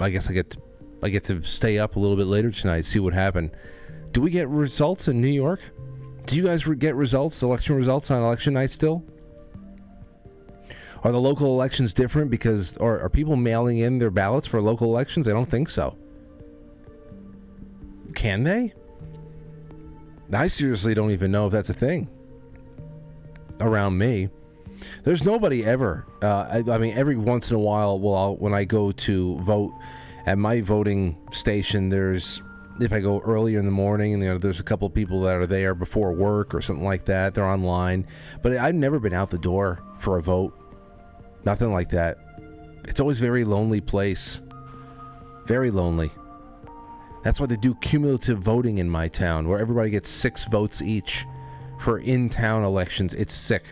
[0.00, 0.58] I guess I get to,
[1.00, 3.52] I get to stay up a little bit later tonight see what happened.
[4.10, 5.60] Do we get results in New York?
[6.26, 9.04] Do you guys get results, election results on election night still?
[11.04, 14.88] Are the local elections different because or are people mailing in their ballots for local
[14.88, 15.28] elections?
[15.28, 15.96] I don't think so.
[18.16, 18.72] Can they?
[20.32, 22.08] I seriously don't even know if that's a thing
[23.60, 24.28] around me.
[25.04, 26.06] There's nobody ever.
[26.22, 29.38] Uh, I, I mean, every once in a while, well, I'll, when I go to
[29.40, 29.72] vote
[30.26, 32.42] at my voting station, there's
[32.80, 35.46] if I go earlier in the morning, you know, there's a couple people that are
[35.46, 37.34] there before work or something like that.
[37.34, 38.06] They're online,
[38.42, 40.56] but I've never been out the door for a vote.
[41.44, 42.18] Nothing like that.
[42.84, 44.40] It's always very lonely place.
[45.46, 46.10] Very lonely.
[47.24, 51.26] That's why they do cumulative voting in my town, where everybody gets six votes each
[51.78, 53.14] for in-town elections.
[53.14, 53.64] It's sick.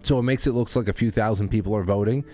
[0.00, 2.24] So it makes it looks like a few thousand people are voting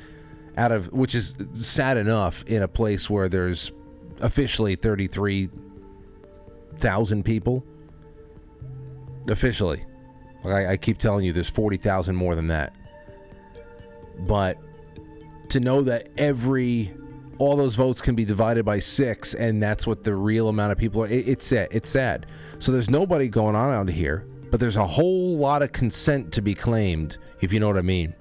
[0.57, 3.73] out of which is sad enough in a place where there's
[4.21, 7.65] officially 33,000 people
[9.29, 9.85] officially.
[10.45, 12.75] Like I, I keep telling you, there's 40,000 more than that.
[14.21, 14.59] But
[15.49, 16.95] to know that every
[17.45, 20.79] all those votes can be divided by six, and that's what the real amount of
[20.79, 21.07] people are.
[21.07, 21.69] It, it's sad.
[21.71, 22.27] It's sad.
[22.59, 26.43] So there's nobody going on out here, but there's a whole lot of consent to
[26.43, 28.15] be claimed, if you know what I mean.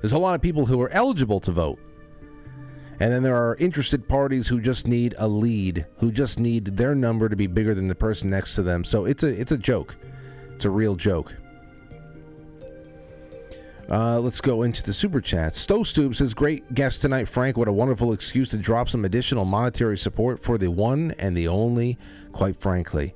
[0.00, 1.78] There's a lot of people who are eligible to vote.
[3.00, 6.94] And then there are interested parties who just need a lead, who just need their
[6.94, 8.84] number to be bigger than the person next to them.
[8.84, 9.96] So it's a it's a joke.
[10.54, 11.34] It's a real joke.
[13.92, 15.54] Uh, let's go into the super chat.
[15.54, 17.58] Stowe Stoob says, Great guest tonight, Frank.
[17.58, 21.46] What a wonderful excuse to drop some additional monetary support for the one and the
[21.46, 21.98] only,
[22.32, 23.14] quite frankly.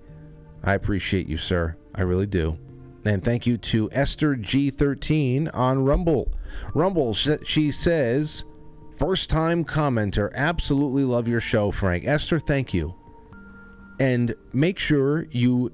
[0.62, 1.76] I appreciate you, sir.
[1.94, 2.58] I really do.
[3.06, 6.30] And thank you to Esther G13 on Rumble.
[6.74, 8.44] Rumble, she says,
[8.98, 10.30] First time commenter.
[10.34, 12.06] Absolutely love your show, Frank.
[12.06, 12.94] Esther, thank you.
[13.98, 15.72] And make sure you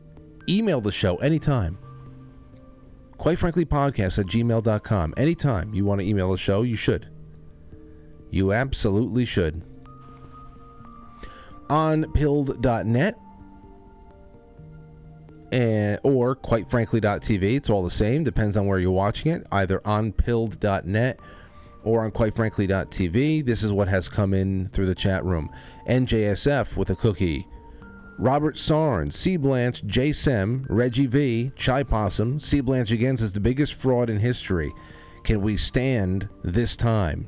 [0.49, 1.79] email the show anytime
[3.23, 7.09] quite frankly podcast at gmail.com anytime you want to email the show you should.
[8.33, 9.63] You absolutely should.
[11.71, 13.17] on pilled.net
[15.53, 18.25] and, eh, or quite frankly.tv it's all the same.
[18.25, 19.47] Depends on where you're watching it.
[19.53, 21.21] Either on pilled.net
[21.85, 25.49] or on quite frankly.tv this is what has come in through the chat room.
[25.87, 27.47] Njsf with a cookie
[28.19, 29.37] Robert Sarn, C.
[29.37, 30.13] Blanche, J.
[30.13, 32.61] Sem, Reggie V, Chai Possum, C.
[32.61, 34.73] Blanche again says the biggest fraud in history.
[35.25, 37.27] Can we stand this time?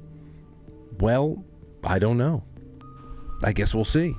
[1.01, 1.45] Well,
[1.83, 2.45] I don't know.
[3.43, 4.15] I guess we'll see.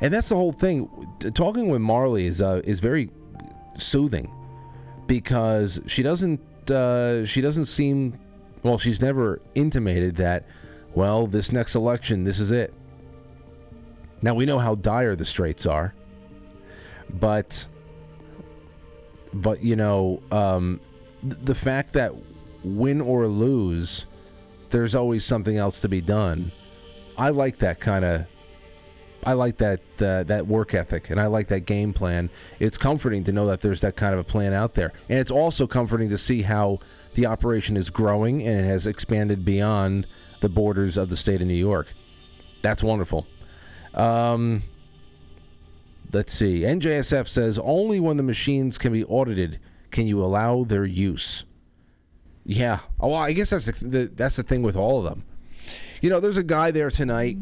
[0.00, 0.88] And that's the whole thing.
[1.34, 3.10] Talking with Marly is uh, is very
[3.78, 4.32] soothing
[5.06, 6.40] because she doesn't
[6.70, 8.18] uh, she doesn't seem
[8.62, 8.78] well.
[8.78, 10.46] She's never intimated that.
[10.94, 12.72] Well, this next election, this is it.
[14.22, 15.94] Now we know how dire the straits are,
[17.08, 17.66] but
[19.32, 20.80] but you know um,
[21.22, 22.12] th- the fact that
[22.64, 24.06] win or lose,
[24.70, 26.52] there's always something else to be done.
[27.16, 28.26] I like that kind of.
[29.24, 32.30] I like that uh, that work ethic, and I like that game plan.
[32.60, 35.30] It's comforting to know that there's that kind of a plan out there, and it's
[35.30, 36.78] also comforting to see how
[37.14, 40.06] the operation is growing and it has expanded beyond
[40.38, 41.88] the borders of the state of New York.
[42.62, 43.26] That's wonderful.
[43.98, 44.62] Um,
[46.12, 46.60] let's see.
[46.60, 49.58] NJSF says only when the machines can be audited
[49.90, 51.44] can you allow their use.
[52.44, 52.80] Yeah.
[53.00, 55.24] Oh, I guess that's the, the that's the thing with all of them.
[56.00, 57.36] You know, there's a guy there tonight,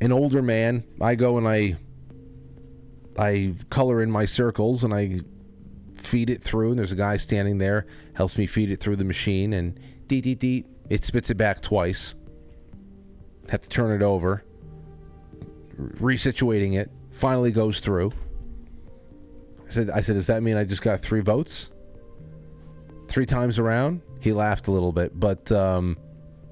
[0.00, 0.84] an older man.
[1.00, 1.76] I go and I
[3.18, 5.20] I color in my circles and I
[5.94, 6.70] feed it through.
[6.70, 10.20] And there's a guy standing there, helps me feed it through the machine, and dee
[10.20, 12.14] dee dee, it spits it back twice.
[13.50, 14.42] Have to turn it over
[15.74, 18.12] resituating it, finally goes through.
[19.66, 21.70] I said, I said, does that mean I just got three votes?
[23.08, 24.02] Three times around?
[24.20, 25.98] He laughed a little bit, but um,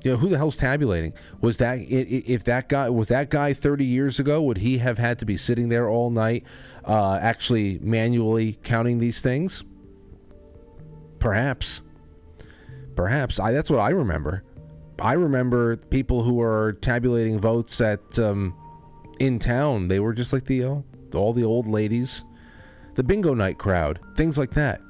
[0.05, 1.15] you know, who the hell's tabulating?
[1.41, 4.43] Was that if that guy was that guy 30 years ago?
[4.43, 6.45] Would he have had to be sitting there all night,
[6.85, 9.65] uh, actually manually counting these things?
[11.19, 11.83] Perhaps.
[12.97, 13.39] Perhaps.
[13.39, 14.43] I, that's what I remember.
[15.01, 18.55] I remember people who are tabulating votes at um,
[19.23, 19.87] in town.
[19.87, 22.25] They were just like the all the old ladies,
[22.97, 24.81] the bingo night crowd, things like that.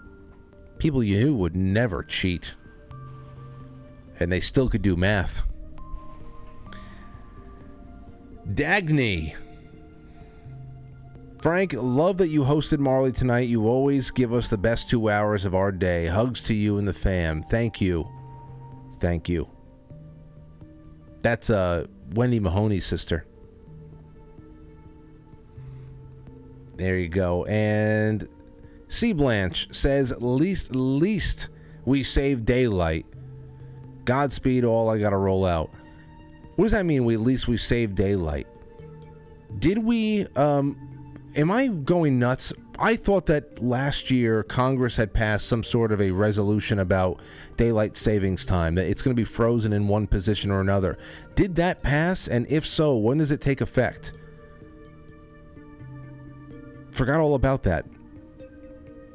[0.78, 2.54] People you knew would never cheat,
[4.18, 5.42] and they still could do math.
[8.48, 9.36] Dagny.
[11.40, 13.48] Frank, love that you hosted Marley tonight.
[13.48, 16.06] You always give us the best two hours of our day.
[16.06, 17.42] Hugs to you and the fam.
[17.42, 18.08] Thank you.
[18.98, 19.48] Thank you.
[21.20, 23.26] That's uh, Wendy Mahoney's sister.
[26.82, 27.44] There you go.
[27.44, 28.28] And
[28.88, 31.46] C Blanche says, least least
[31.84, 33.06] we save daylight.
[34.04, 35.70] Godspeed all I gotta roll out.
[36.56, 37.04] What does that mean?
[37.04, 38.48] We at least we save daylight.
[39.60, 40.76] Did we um
[41.36, 42.52] am I going nuts?
[42.80, 47.20] I thought that last year Congress had passed some sort of a resolution about
[47.56, 50.98] daylight savings time, that it's going to be frozen in one position or another.
[51.36, 52.26] Did that pass?
[52.26, 54.14] And if so, when does it take effect?
[56.92, 57.86] Forgot all about that.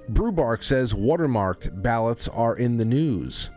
[0.10, 3.50] Brewbark says watermarked ballots are in the news.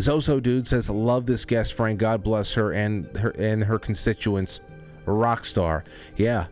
[0.00, 1.98] Zozo dude says love this guest Frank.
[1.98, 4.60] God bless her and her and her constituents.
[5.06, 5.84] Rock star.
[6.16, 6.46] Yeah.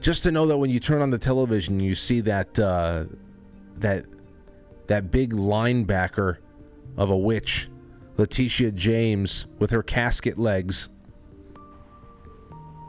[0.00, 3.04] Just to know that when you turn on the television, you see that uh,
[3.76, 4.06] that
[4.86, 6.38] that big linebacker
[6.96, 7.68] of a witch,
[8.16, 10.88] Letitia James, with her casket legs,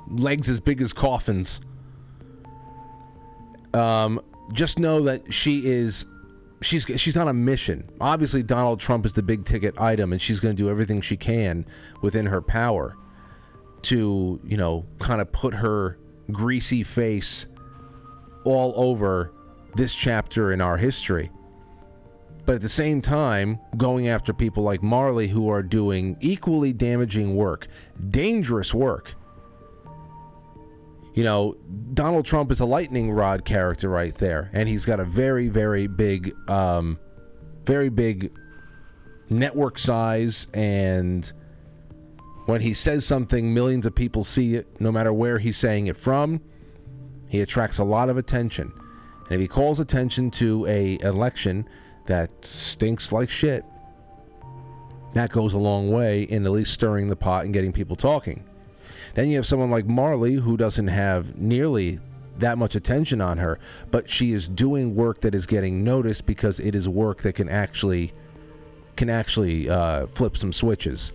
[0.10, 1.62] legs as big as coffins.
[3.74, 4.22] Um,
[4.54, 6.06] just know that she is
[6.62, 7.90] she's she's on a mission.
[8.02, 11.18] Obviously, Donald Trump is the big ticket item, and she's going to do everything she
[11.18, 11.66] can
[12.02, 12.96] within her power
[13.82, 15.98] to you know kind of put her
[16.32, 17.48] greasy face
[18.44, 19.32] all over
[19.76, 21.32] this chapter in our history.
[22.46, 27.36] But at the same time, going after people like Marly who are doing equally damaging
[27.36, 27.68] work,
[28.10, 29.14] dangerous work.
[31.20, 31.58] You know,
[31.94, 35.86] Donald Trump is a lightning rod character right there, and he's got a very, very
[35.86, 36.98] big, um,
[37.66, 38.32] very big
[39.30, 40.48] network size.
[40.54, 41.30] And
[42.46, 45.98] when he says something, millions of people see it, no matter where he's saying it
[45.98, 46.40] from.
[47.30, 48.72] He attracts a lot of attention,
[49.26, 51.68] and if he calls attention to a election
[52.06, 53.66] that stinks like shit,
[55.16, 58.46] that goes a long way in at least stirring the pot and getting people talking.
[59.14, 62.00] Then you have someone like Marly who doesn't have nearly
[62.38, 63.60] that much attention on her,
[63.92, 67.50] but she is doing work that is getting noticed because it is work that can
[67.50, 68.14] actually
[68.96, 71.14] can actually uh, flip some switches.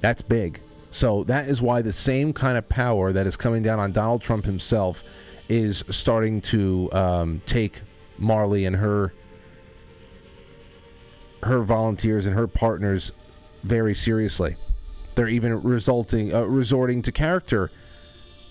[0.00, 0.60] That's big.
[0.90, 4.20] So that is why the same kind of power that is coming down on Donald
[4.20, 5.02] Trump himself
[5.48, 7.80] is starting to um, take
[8.18, 9.14] Marly and her
[11.42, 13.10] her volunteers and her partners
[13.64, 14.56] very seriously.
[15.14, 17.70] They're even resulting uh, resorting to character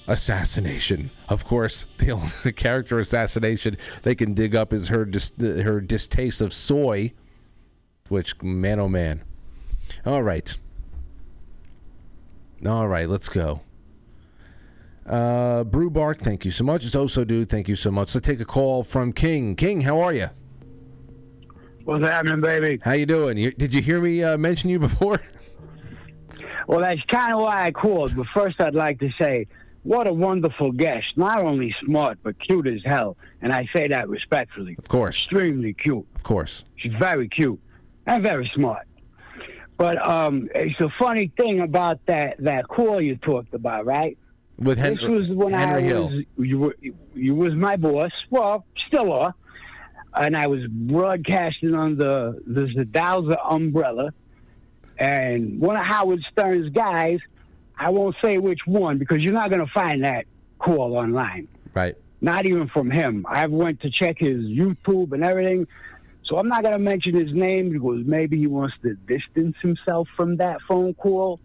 [0.07, 1.11] assassination.
[1.29, 6.41] Of course, the only character assassination they can dig up is her dis- her distaste
[6.41, 7.13] of soy,
[8.09, 9.23] which man oh man.
[10.05, 10.55] All right.
[12.65, 13.61] All right, let's go.
[15.05, 16.85] Uh, Brew Bark, thank you so much.
[16.85, 18.13] It's also Dude, thank you so much.
[18.13, 19.55] Let's take a call from King.
[19.55, 20.29] King, how are you?
[21.83, 22.79] What's happening, baby?
[22.83, 23.37] How you doing?
[23.37, 25.19] You, did you hear me uh, mention you before?
[26.67, 28.15] Well, that's kind of why I called.
[28.15, 29.47] But first, I'd like to say,
[29.83, 31.05] what a wonderful guest.
[31.15, 33.17] Not only smart, but cute as hell.
[33.41, 34.75] And I say that respectfully.
[34.77, 35.15] Of course.
[35.15, 36.05] Extremely cute.
[36.15, 36.63] Of course.
[36.75, 37.59] She's very cute
[38.05, 38.87] and very smart.
[39.77, 44.15] But um, it's a funny thing about that that call you talked about, right?
[44.59, 46.09] With Hen- this was when Henry I Hill.
[46.09, 46.75] was you were
[47.15, 48.11] you was my boss.
[48.29, 49.33] Well, still are.
[50.13, 54.13] And I was broadcasting on the the Zadowza umbrella,
[55.01, 57.19] and one of Howard Stern's guys.
[57.75, 60.25] I won't say which one because you're not going to find that
[60.59, 61.47] call online.
[61.73, 61.95] Right.
[62.21, 63.25] Not even from him.
[63.27, 65.65] I went to check his YouTube and everything.
[66.25, 70.07] So I'm not going to mention his name because maybe he wants to distance himself
[70.15, 71.39] from that phone call.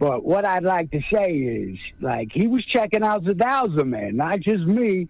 [0.00, 4.40] But what I'd like to say is, like, he was checking out Zadowza, man, not
[4.40, 5.08] just me.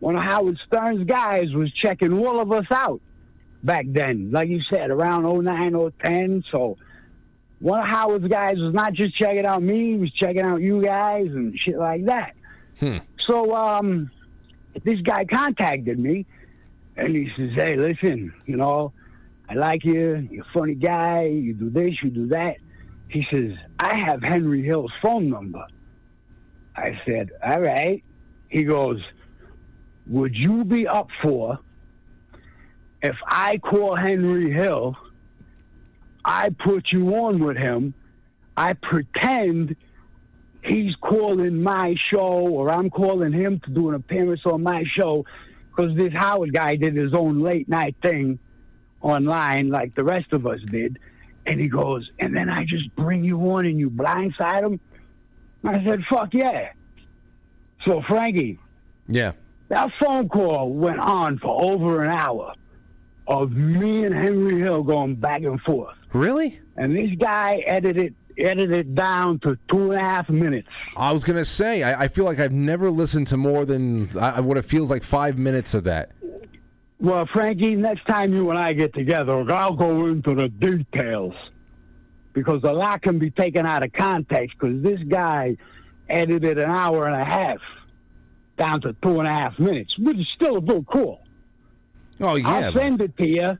[0.00, 3.00] One of Howard Stern's guys was checking all of us out
[3.64, 4.30] back then.
[4.30, 6.44] Like you said, around 09, 010.
[6.50, 6.76] So
[7.60, 10.82] one of Howard's guys was not just checking out me, he was checking out you
[10.82, 12.34] guys and shit like that.
[12.78, 12.98] Hmm.
[13.26, 14.10] So um,
[14.84, 16.26] this guy contacted me,
[16.96, 18.92] and he says, "Hey, listen, you know,
[19.48, 20.28] I like you.
[20.30, 21.24] You're a funny guy.
[21.24, 22.56] You do this, you do that."
[23.08, 25.64] He says, "I have Henry Hill's phone number."
[26.76, 28.02] I said, "All right."
[28.48, 29.00] He goes,
[30.06, 31.58] "Would you be up for
[33.04, 34.96] if I call Henry Hill?
[36.24, 37.94] I put you on with him.
[38.56, 39.76] I pretend."
[40.66, 45.26] he's calling my show or I'm calling him to do an appearance on my show
[45.68, 48.38] because this Howard guy did his own late night thing
[49.02, 50.98] online like the rest of us did.
[51.44, 54.80] And he goes, and then I just bring you on and you blindside him.
[55.64, 56.70] I said, fuck yeah.
[57.84, 58.58] So, Frankie,
[59.06, 59.32] Yeah.
[59.68, 62.54] that phone call went on for over an hour
[63.26, 65.96] of me and Henry Hill going back and forth.
[66.12, 66.60] Really?
[66.76, 70.68] And this guy edited edited it down to two and a half minutes.
[70.96, 74.40] I was gonna say, I, I feel like I've never listened to more than I,
[74.40, 76.10] what it feels like five minutes of that.
[77.00, 81.34] Well, Frankie, next time you and I get together, I'll go into the details
[82.32, 84.56] because a lot can be taken out of context.
[84.58, 85.56] Because this guy
[86.08, 87.58] edited an hour and a half
[88.58, 91.23] down to two and a half minutes, which is still a bit cool.
[92.20, 93.58] Oh yeah, I'll send it to you.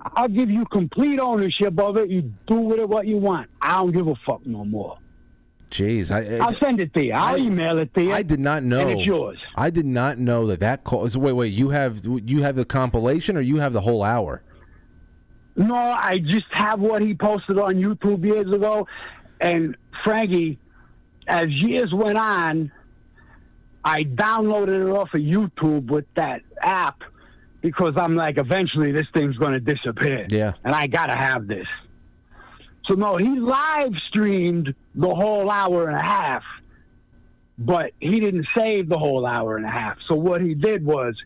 [0.00, 2.08] I'll give you complete ownership of it.
[2.08, 3.50] You do with it what you want.
[3.60, 4.98] I don't give a fuck no more.
[5.70, 7.12] Jeez, I, I'll send it to you.
[7.12, 8.12] I'll email it to you.
[8.12, 8.80] I did not know.
[8.80, 9.38] And it's yours.
[9.54, 11.08] I did not know that that call.
[11.10, 11.52] So wait, wait.
[11.52, 14.42] You have you have the compilation, or you have the whole hour?
[15.56, 18.86] No, I just have what he posted on YouTube years ago.
[19.40, 20.58] And Frankie,
[21.26, 22.72] as years went on,
[23.84, 27.02] I downloaded it off of YouTube with that app
[27.70, 30.26] because I'm like, eventually this thing's going to disappear.
[30.30, 30.52] Yeah.
[30.64, 31.66] And I got to have this.
[32.86, 36.42] So, no, he live streamed the whole hour and a half
[37.58, 39.98] but he didn't save the whole hour and a half.
[40.08, 41.16] So what he did was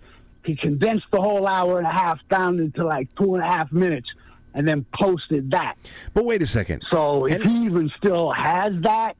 [0.45, 3.71] he condensed the whole hour and a half down into like two and a half
[3.71, 4.09] minutes
[4.55, 5.77] and then posted that.
[6.15, 6.83] But wait a second.
[6.91, 9.17] So if he even still has that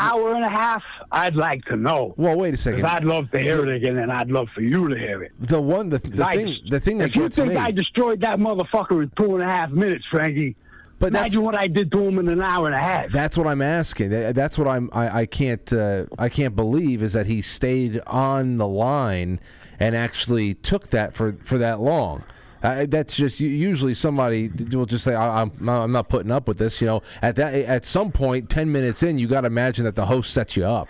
[0.00, 0.82] hour and a half,
[1.12, 2.14] I'd like to know.
[2.16, 2.84] Well, wait a second.
[2.84, 5.32] I'd love to hear it again, and I'd love for you to hear it.
[5.38, 7.56] The one, the, the I thing, the thing that if you gets think me.
[7.56, 10.56] I destroyed that motherfucker in two and a half minutes, Frankie,
[10.98, 13.10] But that's- imagine what I did to him in an hour and a half.
[13.10, 14.10] That's what I'm asking.
[14.10, 14.90] That's what I'm.
[14.92, 15.72] I, I can't.
[15.72, 19.40] Uh, I can't believe is that he stayed on the line
[19.78, 22.24] and actually took that for for that long.
[22.60, 26.80] That's just usually somebody will just say, I, "I'm I'm not putting up with this."
[26.80, 29.94] You know, at that at some point, ten minutes in, you got to imagine that
[29.94, 30.88] the host sets you up.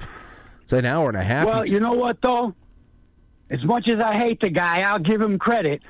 [0.62, 1.46] It's an hour and a half.
[1.46, 2.54] Well, you know what though?
[3.50, 5.82] As much as I hate the guy, I'll give him credit.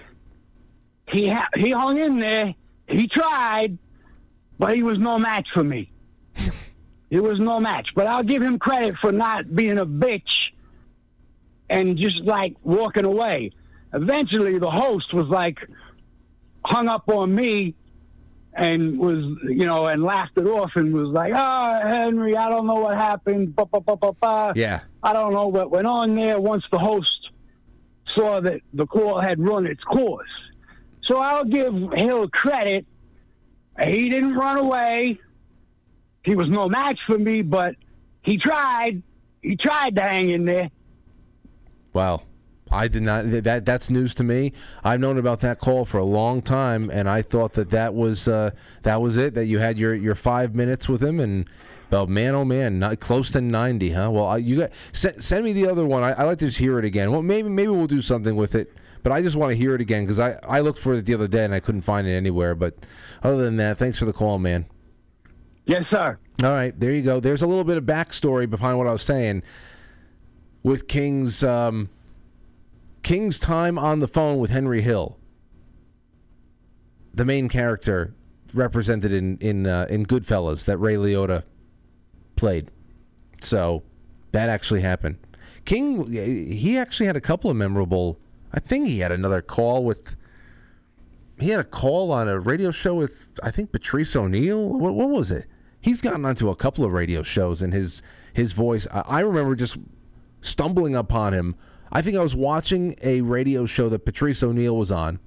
[1.09, 2.55] He ha- he hung in there.
[2.87, 3.79] He tried,
[4.59, 5.93] but he was no match for me.
[7.11, 7.89] he was no match.
[7.95, 10.51] But I'll give him credit for not being a bitch
[11.69, 13.53] and just like walking away.
[13.93, 15.59] Eventually, the host was like
[16.65, 17.75] hung up on me
[18.55, 22.67] and was you know and laughed it off and was like, "Oh, Henry, I don't
[22.67, 24.53] know what happened." Ba, ba, ba, ba, ba.
[24.55, 24.81] Yeah.
[25.03, 26.41] I don't know what went on there.
[26.41, 27.31] Once the host
[28.17, 30.29] saw that the call had run its course,
[31.05, 32.87] so I'll give Hill credit.
[33.83, 35.19] He didn't run away.
[36.23, 37.77] He was no match for me, but
[38.23, 39.03] he tried.
[39.43, 40.71] He tried to hang in there.
[41.95, 42.23] Wow.
[42.71, 43.25] I did not.
[43.29, 44.53] That that's news to me.
[44.85, 48.29] I've known about that call for a long time, and I thought that that was
[48.29, 48.51] uh,
[48.83, 49.35] that was it.
[49.35, 51.49] That you had your, your five minutes with him, and
[51.91, 54.11] oh man, oh man, not close to ninety, huh?
[54.11, 56.03] Well, I, you got send, send me the other one.
[56.03, 57.11] I, I like to just hear it again.
[57.11, 58.73] Well, maybe maybe we'll do something with it,
[59.03, 61.15] but I just want to hear it again because I I looked for it the
[61.15, 62.55] other day and I couldn't find it anywhere.
[62.55, 62.75] But
[63.23, 64.67] other than that, thanks for the call, man.
[65.67, 66.19] Yes, sir.
[66.43, 67.21] All right, there you go.
[67.21, 69.43] There's a little bit of backstory behind what I was saying
[70.63, 71.91] with King's um,
[73.03, 75.19] King's time on the phone with Henry Hill,
[77.15, 78.15] the main character
[78.55, 81.45] represented in in uh, in Goodfellas that Ray Liotta
[82.37, 82.71] played.
[83.41, 83.83] So
[84.33, 85.19] that actually happened.
[85.65, 88.19] King he actually had a couple of memorable.
[88.53, 90.17] I think he had another call with.
[91.39, 94.69] He had a call on a radio show with I think Patrice O'Neal.
[94.69, 95.47] What, what was it?
[95.81, 98.03] He's gotten onto a couple of radio shows, and his
[98.35, 98.87] his voice.
[98.93, 99.79] I, I remember just
[100.43, 101.57] stumbling upon him.
[101.93, 105.19] I think I was watching a radio show that Patrice O'Neal was on,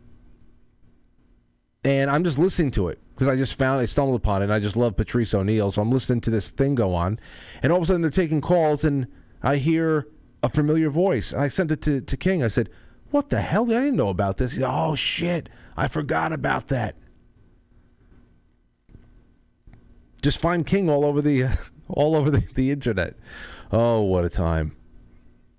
[1.84, 4.45] and I'm just listening to it because I just found I stumbled upon it.
[4.45, 7.19] and I just love Patrice O'Neal, so I'm listening to this thing go on,
[7.61, 9.07] and all of a sudden they're taking calls, and
[9.41, 10.07] I hear
[10.41, 12.44] a familiar voice, and I sent it to, to King.
[12.44, 12.69] I said,
[13.11, 13.65] "What the hell?
[13.65, 16.95] I didn't know about this." Said, "Oh shit, I forgot about that."
[20.22, 21.48] Just find King all over the
[21.90, 23.15] all over the, the internet.
[23.72, 24.77] Oh, what a time!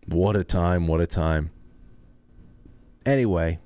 [0.06, 0.86] What a time!
[0.86, 1.51] What a time!
[3.06, 3.59] Anyway,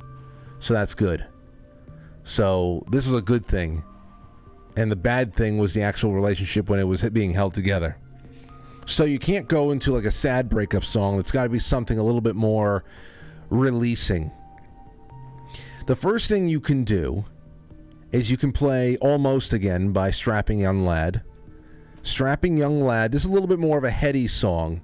[0.59, 1.27] So that's good.
[2.23, 3.83] So this was a good thing.
[4.77, 7.97] And the bad thing was the actual relationship when it was being held together.
[8.87, 11.19] So you can't go into like a sad breakup song.
[11.21, 12.85] It's got to be something a little bit more
[13.49, 14.33] releasing.
[15.87, 17.25] The first thing you can do
[18.13, 21.23] is you can play Almost Again by Strapping Young Lad.
[22.03, 24.83] Strapping Young Lad, this is a little bit more of a heady song.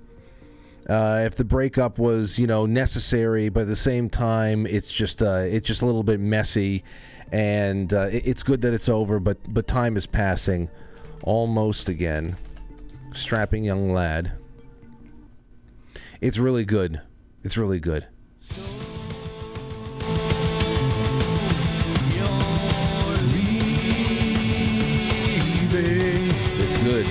[0.89, 5.20] Uh, if the breakup was, you know, necessary, but at the same time, it's just
[5.20, 6.85] uh, it's just a little bit messy,
[7.32, 9.18] and uh, it's good that it's over.
[9.18, 10.70] But but time is passing,
[11.24, 12.36] almost again.
[13.16, 14.32] Strapping young lad.
[16.20, 17.01] It's really good.
[17.43, 18.06] It's really good.
[26.59, 27.06] It's good.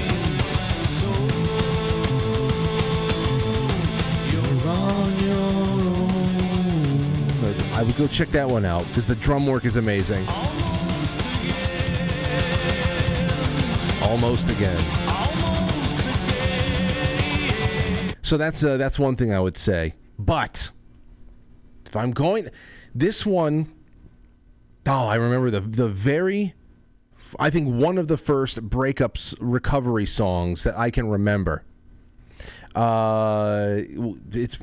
[7.74, 10.26] I would go check that one out because the drum work is amazing.
[14.02, 15.05] Almost again.
[18.26, 19.94] So that's uh, that's one thing I would say.
[20.18, 20.72] But
[21.86, 22.50] if I'm going,
[22.96, 23.72] this one,
[24.88, 26.56] oh, I remember the the very,
[27.38, 31.66] I think one of the first breakups recovery songs that I can remember.
[32.74, 33.82] Uh,
[34.32, 34.58] it's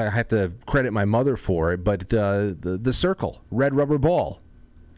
[0.00, 3.98] I have to credit my mother for it, but uh, the the Cyrkle, Red Rubber
[3.98, 4.40] Ball.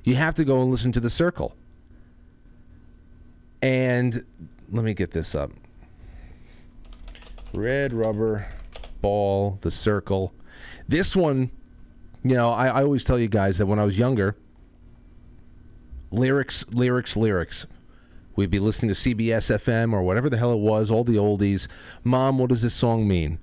[0.04, 1.52] You have to go and listen to the Cyrkle.
[3.60, 4.24] And
[4.70, 5.50] let me get this up.
[7.54, 8.46] Red Rubber
[9.00, 10.32] Ball, the Cyrkle.
[10.86, 11.50] This one,
[12.22, 14.36] you know, I, I always tell you guys that when I was younger,
[16.10, 17.66] lyrics, lyrics, lyrics.
[18.36, 21.66] We'd be listening to CBS FM or whatever the hell it was, all the oldies.
[22.04, 23.38] Mom, what does this song mean?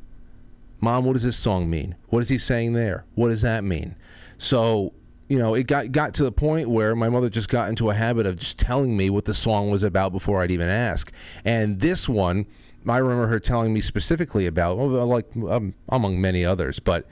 [0.80, 1.96] Mom, what does this song mean?
[2.08, 3.06] What is he saying there?
[3.16, 3.96] What does that mean?
[4.38, 4.94] So,
[5.28, 7.94] you know, it got got to the point where my mother just got into a
[7.94, 11.12] habit of just telling me what the song was about before I'd even ask.
[11.44, 12.46] And this one,
[12.88, 17.08] I remember her telling me specifically about, like um, among many others, but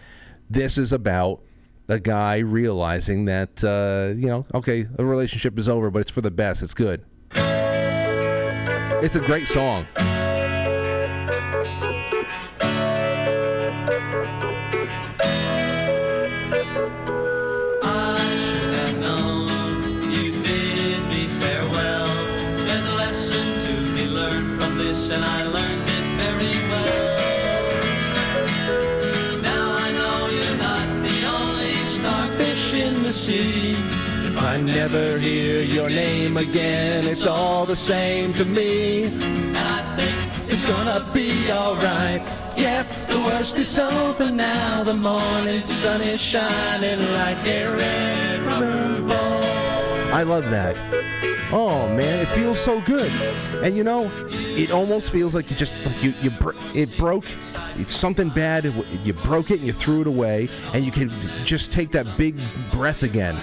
[0.50, 1.42] this is about
[1.88, 6.22] a guy realizing that, uh, you know, okay, the relationship is over, but it's for
[6.22, 6.62] the best.
[6.62, 7.04] It's good.
[9.04, 9.88] It's a great song.
[35.94, 39.04] Name again, it's all the same to me.
[39.04, 40.14] And I think
[40.52, 42.30] It's gonna be alright.
[42.58, 44.84] Yep, the worst is over now.
[44.84, 49.44] The morning sun is shining like a red rubber ball.
[50.14, 50.76] I love that.
[51.52, 53.12] Oh man, it feels so good.
[53.64, 57.26] And you know, it almost feels like you just like you you br- it broke.
[57.76, 58.66] It's something bad.
[59.04, 61.10] You broke it and you threw it away, and you can
[61.46, 62.40] just take that big
[62.72, 63.38] breath again.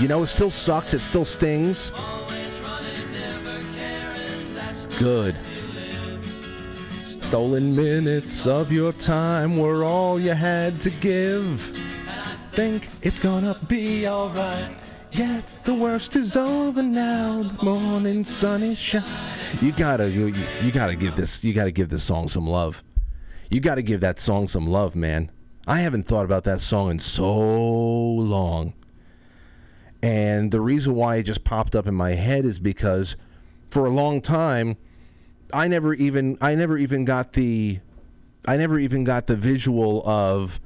[0.00, 0.92] You know, it still sucks.
[0.92, 1.92] It still stings.
[4.98, 5.36] Good.
[7.06, 11.60] Stolen minutes of your time were all you had to give.
[12.52, 14.76] Think it's gonna be alright.
[15.10, 17.42] Yeah, the worst is over now.
[17.42, 19.08] The morning sun is shining.
[19.60, 22.82] You gotta, you, you, gotta give this, you gotta give this song some love.
[23.50, 25.30] You gotta give that song some love, man.
[25.66, 28.74] I haven't thought about that song in so long.
[30.04, 33.16] And the reason why it just popped up in my head is because
[33.68, 34.76] for a long time,
[35.50, 37.80] I never even I never even got the
[38.46, 40.60] I never even got the visual of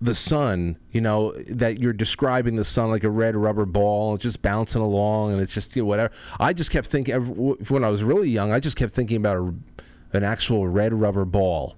[0.00, 4.42] the sun, you know, that you're describing the sun like a red rubber ball, just
[4.42, 6.12] bouncing along, and it's just you know, whatever.
[6.40, 9.54] I just kept thinking when I was really young, I just kept thinking about a,
[10.16, 11.76] an actual red rubber ball,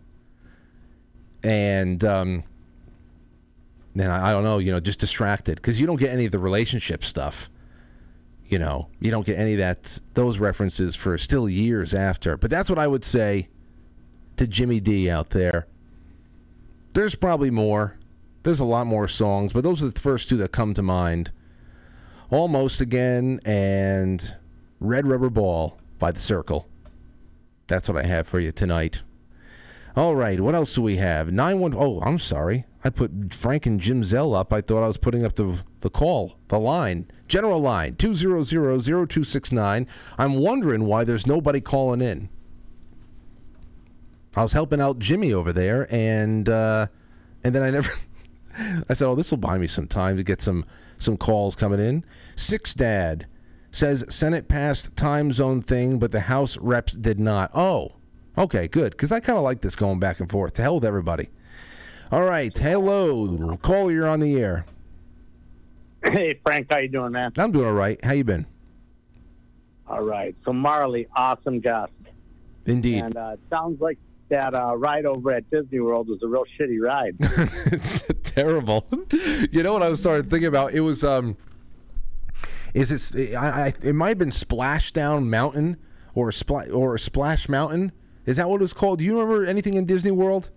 [1.43, 2.45] and um,
[3.95, 6.33] then I, I don't know, you know, just distracted because you don't get any of
[6.33, 7.49] the relationship stuff
[8.53, 12.37] you know, you don't get any of that those references for still years after.
[12.37, 13.49] But that's what I would say
[14.37, 15.67] to Jimmy D out there.
[16.93, 17.97] There's probably more.
[18.43, 21.33] There's a lot more songs, but those are the first two that come to mind.
[22.29, 24.37] Almost again and
[24.81, 26.67] Red Rubber Ball by The Cyrkle.
[27.69, 29.01] That's what I have for you tonight.
[29.97, 31.33] All right, what else do we have?
[31.33, 31.75] Nine one.
[31.75, 32.67] Oh, I'm sorry.
[32.85, 34.53] I put Frank and Jim Zell up.
[34.53, 38.43] I thought I was putting up the the call, the line, general line two zero
[38.43, 39.87] zero zero two six nine.
[40.19, 42.29] I'm wondering why there's nobody calling in.
[44.37, 46.87] I was helping out Jimmy over there, and uh,
[47.45, 47.93] and then I never.
[48.89, 50.65] I said, "Oh, this will buy me some time to get some
[50.99, 52.05] some calls coming in."
[52.37, 53.27] Six Dad
[53.71, 57.51] says Senate passed time zone thing, but the House reps did not.
[57.55, 57.93] Oh,
[58.37, 60.55] okay, good, because I kind of like this going back and forth.
[60.55, 61.29] To hell with everybody.
[62.13, 63.91] All right, hello, call.
[63.91, 64.67] You're on the air.
[66.05, 67.33] Hey Frank, how you doing, man?
[67.39, 68.05] I'm doing all right.
[68.05, 68.45] How you been?
[69.87, 70.37] All right.
[70.45, 71.91] So Marly, awesome guest.
[72.67, 72.99] Indeed.
[72.99, 73.97] And uh, sounds like
[74.29, 77.17] that uh, ride over at Disney World was a real shitty ride.
[77.73, 78.87] it's terrible.
[79.51, 80.75] you know what I was starting thinking about?
[80.75, 81.35] It was um,
[82.75, 83.35] is it?
[83.35, 85.79] I, I it might have been Splashdown Mountain
[86.15, 87.91] or Spla- or Splash Mountain.
[88.27, 88.99] Is that what it was called?
[88.99, 90.51] Do you remember anything in Disney World?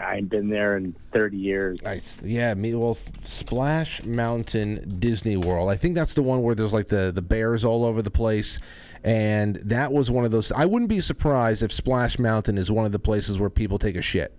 [0.00, 1.82] I ain't been there in 30 years.
[1.82, 2.18] Nice.
[2.22, 5.70] Yeah, me well Splash Mountain Disney World.
[5.70, 8.58] I think that's the one where there's like the the bears all over the place.
[9.02, 12.86] And that was one of those I wouldn't be surprised if Splash Mountain is one
[12.86, 14.34] of the places where people take a shit.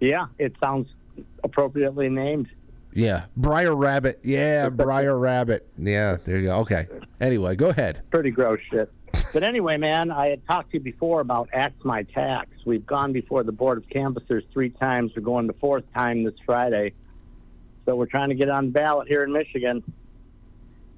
[0.00, 0.88] Yeah, it sounds
[1.44, 2.48] appropriately named.
[2.92, 4.20] Yeah, Briar Rabbit.
[4.24, 5.68] Yeah, Briar Rabbit.
[5.78, 6.58] Yeah, there you go.
[6.60, 6.88] Okay.
[7.20, 8.02] Anyway, go ahead.
[8.10, 8.92] Pretty gross shit.
[9.32, 12.50] But anyway, man, I had talked to you before about Axe My Tax.
[12.66, 15.12] We've gone before the Board of Canvassers three times.
[15.16, 16.92] We're going the fourth time this Friday.
[17.86, 19.82] So we're trying to get on ballot here in Michigan.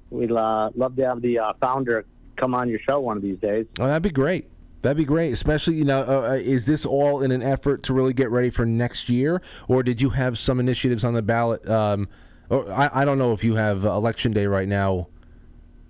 [0.09, 2.05] We'd uh, love to have the uh, founder
[2.35, 3.65] come on your show one of these days.
[3.79, 4.49] Oh, that'd be great.
[4.81, 6.01] That'd be great, especially you know.
[6.01, 9.41] Uh, uh, is this all in an effort to really get ready for next year,
[9.67, 11.67] or did you have some initiatives on the ballot?
[11.67, 12.07] Um,
[12.49, 15.07] or I, I don't know if you have election day right now.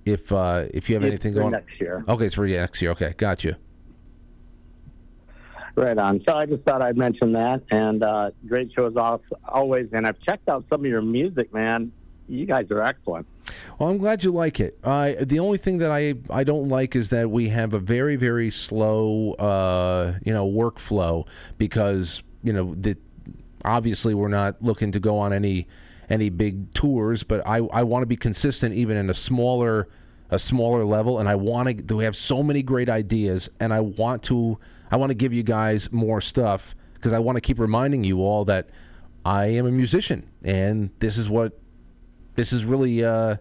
[0.06, 2.06] If uh, if you have It's anything going next year.
[2.08, 2.92] Okay, it's for you next year.
[2.92, 3.56] Okay, got you.
[5.76, 6.22] Right on.
[6.28, 7.62] So I just thought I'd mention that.
[7.70, 9.90] And uh, great shows off always.
[9.92, 11.92] And I've checked out some of your music, man.
[12.30, 13.28] You guys are excellent.
[13.78, 14.78] Well, I'm glad you like it.
[14.84, 18.16] I the only thing that I I don't like is that we have a very
[18.16, 21.28] very slow uh, you know workflow
[21.58, 22.98] because you know the
[23.64, 25.68] obviously we're not looking to go on any
[26.10, 29.88] any big tours, but I I want to be consistent even in a smaller
[30.30, 31.96] a smaller level, and I want to.
[31.96, 34.58] We have so many great ideas, and I want to
[34.92, 38.20] I want to give you guys more stuff because I want to keep reminding you
[38.22, 38.70] all that
[39.24, 41.60] I am a musician, and this is what
[42.36, 43.38] this is really uh,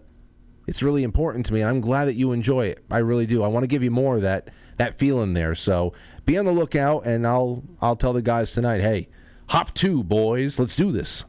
[0.67, 2.83] it's really important to me and i'm glad that you enjoy it.
[2.89, 3.43] I really do.
[3.43, 5.55] I want to give you more of that that feeling there.
[5.55, 5.93] So
[6.25, 9.09] be on the lookout and i'll i'll tell the guys tonight hey
[9.49, 10.59] hop two boys.
[10.59, 11.23] Let's do this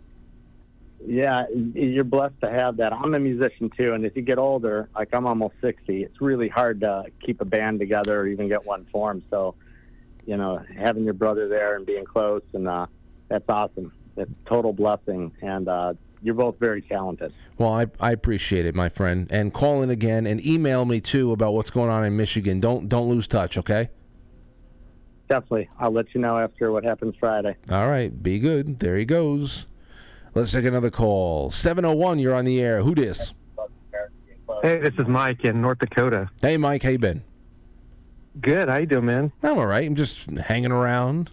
[1.07, 2.93] Yeah, you're blessed to have that.
[2.93, 6.49] I'm a musician too, and if you get older, like I'm almost 60, it's really
[6.49, 9.23] hard to keep a band together or even get one formed.
[9.31, 9.55] So,
[10.27, 12.87] you know, having your brother there and being close, and uh,
[13.28, 13.93] that's awesome.
[14.16, 17.33] It's a total blessing, and uh, you're both very talented.
[17.59, 21.31] well I, I appreciate it my friend and call in again and email me too
[21.31, 23.91] about what's going on in michigan don't don't lose touch okay
[25.28, 27.55] Definitely, I'll let you know after what happens Friday.
[27.70, 29.66] all right be good there he goes
[30.37, 33.33] let's take another call 701 you're on the air who dis
[34.63, 36.31] Hey, this is Mike in North Dakota.
[36.43, 37.23] hey mike how you been
[38.41, 38.69] Good.
[38.69, 39.33] How you doing, man?
[39.43, 41.31] i'm all right i'm just hanging around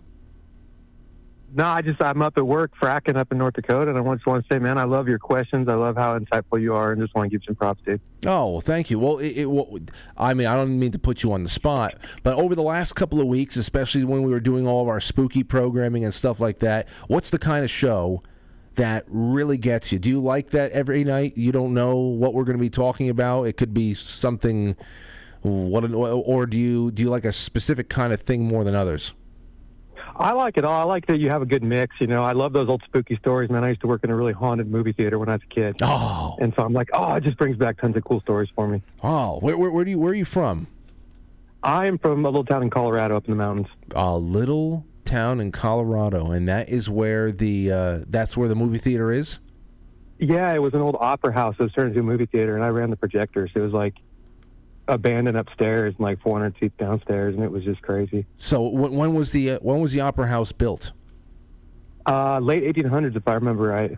[1.54, 4.26] No, I just I'm up at work fracking up in North Dakota, and I just
[4.26, 5.68] want to say, man, I love your questions.
[5.70, 8.02] I love how insightful you are, and just want to give some props, dude.
[8.26, 8.98] Oh, well, thank you.
[8.98, 9.78] Well, it, it, well,
[10.18, 11.94] I mean, I don't mean to put you on the spot,
[12.24, 15.00] but over the last couple of weeks, especially when we were doing all of our
[15.00, 18.24] spooky programming and stuff like that, what's the kind of show
[18.76, 20.00] that really gets you?
[20.00, 21.38] Do you like that every night?
[21.38, 23.44] You don't know what we're going to be talking about.
[23.44, 24.76] It could be something.
[25.42, 29.14] What or do you do you like a specific kind of thing more than others?
[30.16, 30.80] I like it all.
[30.80, 31.96] I like that you have a good mix.
[32.00, 33.64] You know, I love those old spooky stories, man.
[33.64, 35.78] I used to work in a really haunted movie theater when I was a kid.
[35.82, 38.68] Oh, and so I'm like, oh, it just brings back tons of cool stories for
[38.68, 38.82] me.
[39.02, 40.68] Oh, where where, where do you where are you from?
[41.64, 43.68] I am from a little town in Colorado, up in the mountains.
[43.96, 48.80] A little town in Colorado, and that is where the uh, that's where the movie
[48.80, 49.40] theater is.
[50.18, 52.64] Yeah, it was an old opera house that was turned into a movie theater, and
[52.64, 53.52] I ran the projectors.
[53.54, 53.94] It was like
[54.88, 58.26] abandoned upstairs and like 400 seats downstairs, and it was just crazy.
[58.38, 60.94] So when, when was the uh, when was the opera house built?
[62.08, 63.98] Uh, late 1800s, if I remember right.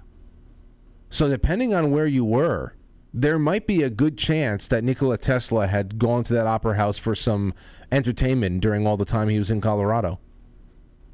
[1.09, 2.75] So depending on where you were,
[3.13, 6.97] there might be a good chance that Nikola Tesla had gone to that opera house
[6.97, 7.53] for some
[7.89, 10.19] entertainment during all the time he was in Colorado.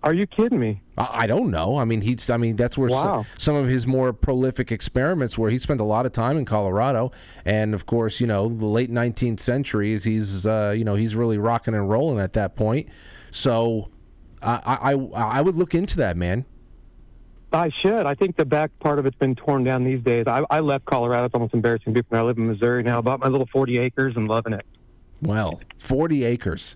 [0.03, 0.81] Are you kidding me?
[0.97, 1.77] I, I don't know.
[1.77, 2.29] I mean, he's.
[2.29, 3.23] I mean, that's where Wow.
[3.23, 5.49] some, some of his more prolific experiments were.
[5.49, 7.11] He spent a lot of time in Colorado,
[7.45, 11.15] and of course, you know, the late 19th century is he's, uh, you know, he's
[11.15, 12.89] really rocking and rolling at that point.
[13.29, 13.89] So,
[14.41, 14.93] I, I,
[15.37, 16.45] I would look into that, man.
[17.53, 18.05] I should.
[18.05, 20.25] I think the back part of it's been torn down these days.
[20.25, 21.25] I, I left Colorado.
[21.25, 21.93] It's almost embarrassing.
[21.93, 22.17] People.
[22.17, 23.01] I live in Missouri now.
[23.01, 24.65] Bought my little 40 acres and loving it.
[25.21, 26.75] Well, 40 acres.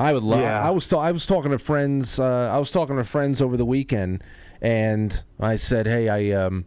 [0.00, 0.40] I would love.
[0.40, 0.60] Yeah.
[0.60, 0.90] I was.
[0.92, 2.18] I was talking to friends.
[2.18, 4.24] Uh, I was talking to friends over the weekend,
[4.62, 6.64] and I said, "Hey, I um,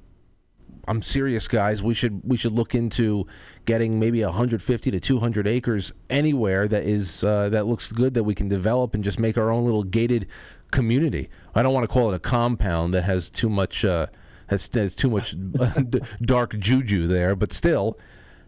[0.88, 1.82] I'm serious, guys.
[1.82, 3.26] We should we should look into
[3.66, 8.36] getting maybe 150 to 200 acres anywhere that is uh, that looks good that we
[8.36, 10.28] can develop and just make our own little gated
[10.72, 11.30] community.
[11.56, 14.08] I don't want to call it a compound that has too much uh,
[14.48, 15.36] has, has too much
[16.22, 17.98] dark juju there, but still."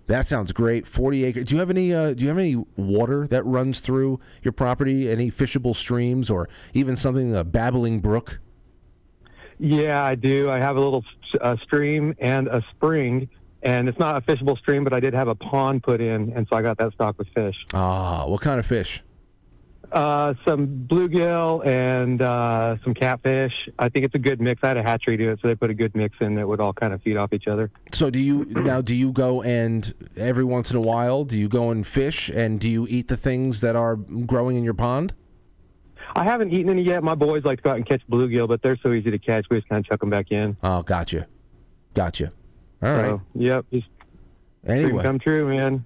[0.07, 0.87] That sounds great.
[0.87, 1.45] Forty acres.
[1.45, 1.93] Do you have any?
[1.93, 5.09] Uh, do you have any water that runs through your property?
[5.09, 8.39] Any fishable streams, or even something a babbling brook?
[9.57, 10.49] Yeah, I do.
[10.49, 11.03] I have a little
[11.41, 13.29] uh, stream and a spring,
[13.63, 16.45] and it's not a fishable stream, but I did have a pond put in, and
[16.49, 17.55] so I got that stocked with fish.
[17.73, 19.01] Ah, what kind of fish?
[19.91, 23.53] Uh, some bluegill and uh, some catfish.
[23.79, 24.63] I think it's a good mix.
[24.63, 26.59] I had a hatchery do it, so they put a good mix in that would
[26.59, 27.69] all kind of feed off each other.
[27.93, 28.81] So do you now?
[28.81, 32.59] Do you go and every once in a while do you go and fish and
[32.59, 35.13] do you eat the things that are growing in your pond?
[36.15, 37.03] I haven't eaten any yet.
[37.03, 39.45] My boys like to go out and catch bluegill, but they're so easy to catch.
[39.49, 40.55] We just kind of chuck them back in.
[40.63, 41.27] Oh, gotcha,
[41.93, 42.31] gotcha.
[42.81, 43.05] All right.
[43.07, 43.65] So, yep.
[43.73, 43.87] Just
[44.65, 45.03] Anyway.
[45.03, 45.85] come true, man.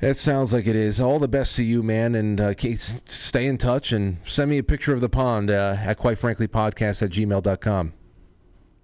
[0.00, 1.00] That sounds like it is.
[1.00, 4.62] All the best to you, man, and uh, stay in touch and send me a
[4.62, 7.94] picture of the pond uh, at quite frankly podcast at gmail.com.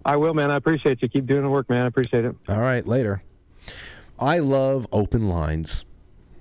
[0.05, 0.51] I will, man.
[0.51, 1.09] I appreciate you.
[1.09, 1.83] Keep doing the work, man.
[1.83, 2.35] I appreciate it.
[2.49, 3.23] All right, later.
[4.19, 5.85] I love open lines.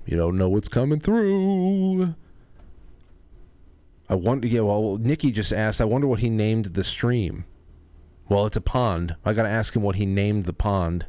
[0.06, 2.14] You don't know what's coming through.
[4.08, 4.46] I wonder.
[4.48, 5.80] Yeah, well, Nikki just asked.
[5.80, 7.44] I wonder what he named the stream.
[8.28, 9.16] Well, it's a pond.
[9.24, 11.06] I got to ask him what he named the pond.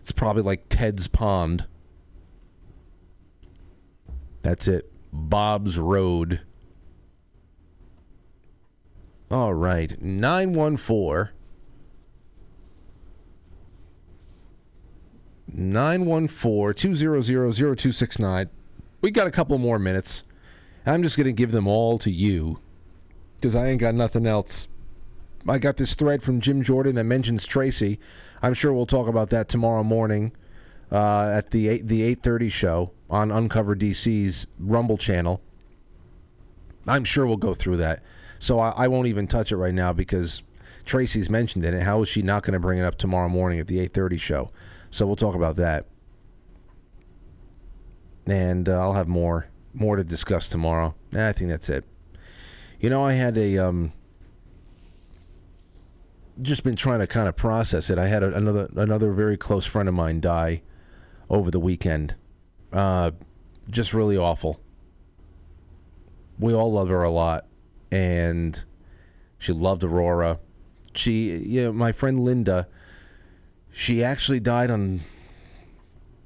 [0.00, 1.66] It's probably like Ted's Pond.
[4.46, 4.88] That's it.
[5.12, 6.38] Bob's Road.
[9.28, 10.00] All right.
[10.00, 11.30] 914
[15.52, 18.48] 914-200-0269.
[19.00, 20.22] We got a couple more minutes.
[20.86, 22.60] I'm just going to give them all to you
[23.38, 24.68] because I ain't got nothing else.
[25.48, 27.98] I got this thread from Jim Jordan that mentions Tracy.
[28.40, 30.30] I'm sure we'll talk about that tomorrow morning
[30.90, 35.40] uh, at the 8, the 8:30 show on Uncover DC's Rumble channel.
[36.86, 38.02] I'm sure we'll go through that.
[38.38, 40.42] So I, I won't even touch it right now because
[40.84, 41.74] Tracy's mentioned it.
[41.74, 44.20] And how is she not going to bring it up tomorrow morning at the 8:30
[44.20, 44.50] show?
[44.90, 45.86] So we'll talk about that,
[48.26, 50.94] and uh, I'll have more more to discuss tomorrow.
[51.14, 51.84] I think that's it.
[52.80, 53.92] You know, I had a um,
[56.40, 57.98] just been trying to kind of process it.
[57.98, 60.62] I had a, another another very close friend of mine die
[61.28, 62.14] over the weekend.
[62.72, 63.12] Uh,
[63.70, 64.60] just really awful.
[66.38, 67.46] We all love her a lot,
[67.90, 68.62] and
[69.38, 70.38] she loved Aurora.
[70.94, 72.68] She, you know, my friend Linda
[73.78, 75.00] she actually died on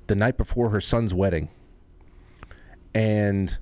[0.07, 1.49] the night before her son's wedding.
[2.95, 3.59] And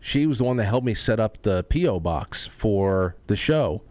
[0.00, 2.00] she was the one that helped me set up the P.O.
[2.00, 3.82] box for the show.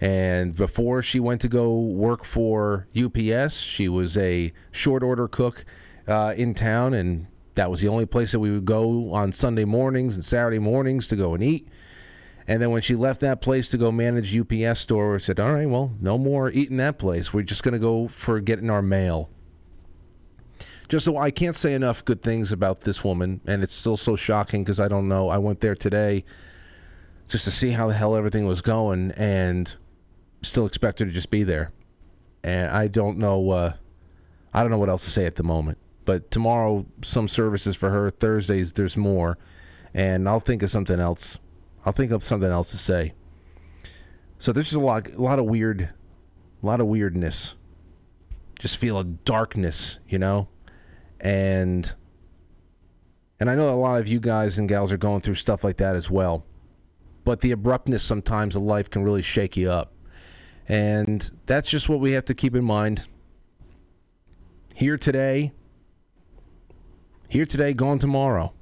[0.00, 5.64] And before she went to go work for UPS, she was a short order cook
[6.10, 6.92] uh, in town.
[6.92, 10.58] And that was the only place that we would go on Sunday mornings and Saturday
[10.58, 11.68] mornings to go and eat.
[12.46, 15.52] And then when she left that place to go manage UPS store, we said, "All
[15.52, 17.32] right, well, no more eating that place.
[17.32, 19.30] We're just going to go for getting our mail."
[20.88, 24.16] Just so I can't say enough good things about this woman, and it's still so
[24.16, 25.28] shocking because I don't know.
[25.28, 26.24] I went there today
[27.28, 29.72] just to see how the hell everything was going, and
[30.42, 31.70] still expect her to just be there.
[32.42, 33.50] And I don't know.
[33.50, 33.72] Uh,
[34.52, 35.78] I don't know what else to say at the moment.
[36.04, 38.10] But tomorrow, some services for her.
[38.10, 39.38] Thursdays, there's more,
[39.94, 41.38] and I'll think of something else.
[41.84, 43.14] I'll think of something else to say.
[44.38, 45.82] So there's just a lot, a lot of weird,
[46.62, 47.54] a lot of weirdness.
[48.58, 50.48] Just feel a darkness, you know,
[51.20, 51.94] and
[53.38, 55.78] and I know a lot of you guys and gals are going through stuff like
[55.78, 56.44] that as well.
[57.24, 59.92] But the abruptness sometimes of life can really shake you up,
[60.68, 63.06] and that's just what we have to keep in mind.
[64.74, 65.52] Here today,
[67.30, 68.52] here today, gone tomorrow.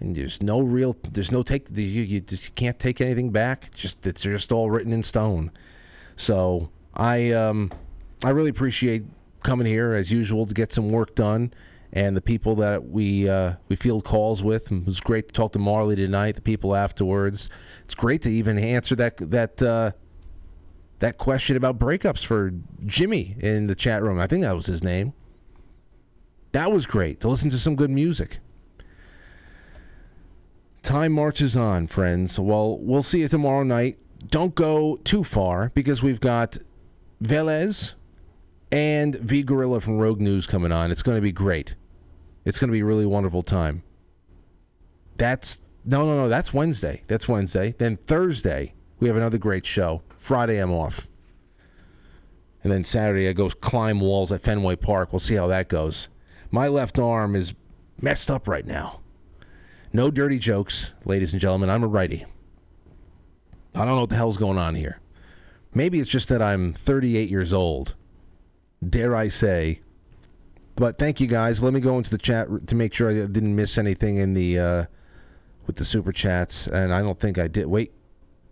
[0.00, 3.66] And there's no real there's no take you, you just can't take anything back.
[3.66, 5.52] It's just it's just all written in stone.
[6.16, 7.70] So i um
[8.24, 9.04] i really appreciate
[9.42, 11.52] coming here as usual to get some work done.
[11.92, 15.52] And the people that we uh, we field calls with it was great to talk
[15.52, 17.50] to marly tonight the people afterwards.
[17.84, 19.92] It's great to even answer that that uh,
[21.00, 22.52] that question about breakups for
[22.86, 24.20] jimmy in the chat room.
[24.20, 25.12] I think that was his name
[26.52, 28.38] that was great to listen to some good music
[30.88, 32.38] Time marches on, friends.
[32.40, 33.98] Well, we'll see you tomorrow night.
[34.26, 36.56] Don't go too far because we've got
[37.22, 37.92] Velez
[38.72, 40.90] and V Gorilla from Rogue News coming on.
[40.90, 41.74] It's going to be great.
[42.46, 43.82] It's going to be a really wonderful time.
[45.16, 46.28] That's no, no, no.
[46.30, 47.02] That's Wednesday.
[47.06, 47.74] That's Wednesday.
[47.76, 50.00] Then Thursday we have another great show.
[50.16, 51.06] Friday I'm off,
[52.62, 55.12] and then Saturday I go climb walls at Fenway Park.
[55.12, 56.08] We'll see how that goes.
[56.50, 57.54] My left arm is
[58.00, 59.00] messed up right now.
[59.92, 61.70] No dirty jokes, ladies and gentlemen.
[61.70, 62.24] I'm a righty.
[63.74, 65.00] I don't know what the hell's going on here.
[65.74, 67.94] Maybe it's just that I'm 38 years old.
[68.86, 69.80] Dare I say.
[70.76, 71.62] But thank you guys.
[71.62, 74.58] Let me go into the chat to make sure I didn't miss anything in the
[74.58, 74.84] uh,
[75.66, 77.66] with the super chats, and I don't think I did.
[77.66, 77.92] Wait,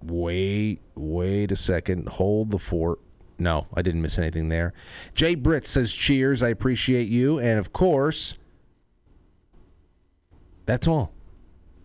[0.02, 2.08] wait, wait a second.
[2.08, 2.98] Hold the fort.
[3.38, 4.72] No, I didn't miss anything there.
[5.14, 8.38] Jay Britt says, "Cheers, I appreciate you," and of course,
[10.64, 11.12] that's all.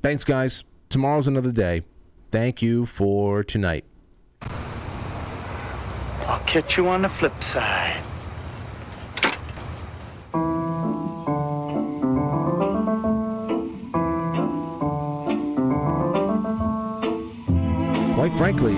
[0.02, 0.64] Thanks, guys.
[0.90, 1.84] Tomorrow's another day.
[2.32, 3.84] Thank you for tonight.
[6.28, 8.02] I'll catch you on the flip side.
[18.16, 18.76] Quite frankly,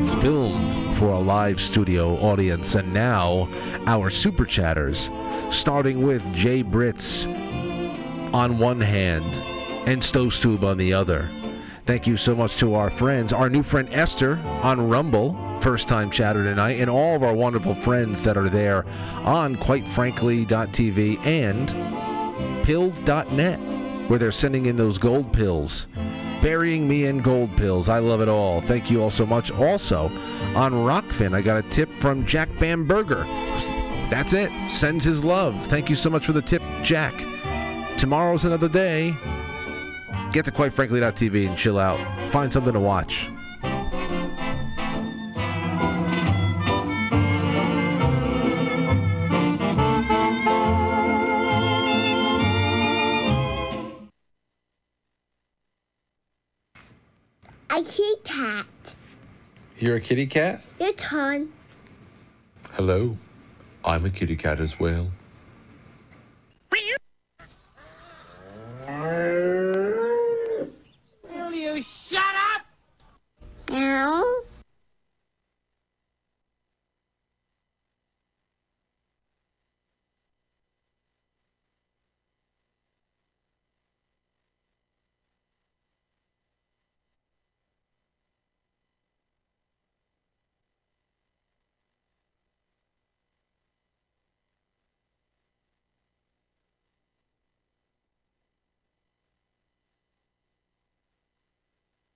[0.00, 0.65] it's filmed
[0.96, 3.48] for a live studio audience, and now
[3.86, 5.10] our super chatters
[5.50, 9.36] starting with Jay Britz on one hand
[9.86, 11.30] and Stove Tube on the other.
[11.84, 16.10] Thank you so much to our friends, our new friend Esther on Rumble, first time
[16.10, 18.86] chatter tonight, and all of our wonderful friends that are there
[19.22, 25.86] on quitefrankly.tv and pilled.net, where they're sending in those gold pills.
[26.46, 27.88] Burying me in gold pills.
[27.88, 28.60] I love it all.
[28.60, 29.50] Thank you all so much.
[29.50, 30.06] Also,
[30.54, 33.24] on Rokfin, I got a tip from Jack Bamberger.
[34.10, 34.52] That's it.
[34.70, 35.66] Sends his love.
[35.66, 37.18] Thank you so much for the tip, Jack.
[37.98, 39.10] Tomorrow's another day.
[40.30, 41.98] Get to quitefrankly.tv and chill out.
[42.30, 43.28] Find something to watch.
[58.26, 58.94] cat.
[59.78, 60.62] You're a kitty cat?
[60.80, 61.52] Your turn.
[62.72, 63.16] Hello.
[63.84, 65.06] I'm a kitty cat as well.
[71.28, 72.66] Will you shut up?
[73.70, 74.42] Meow.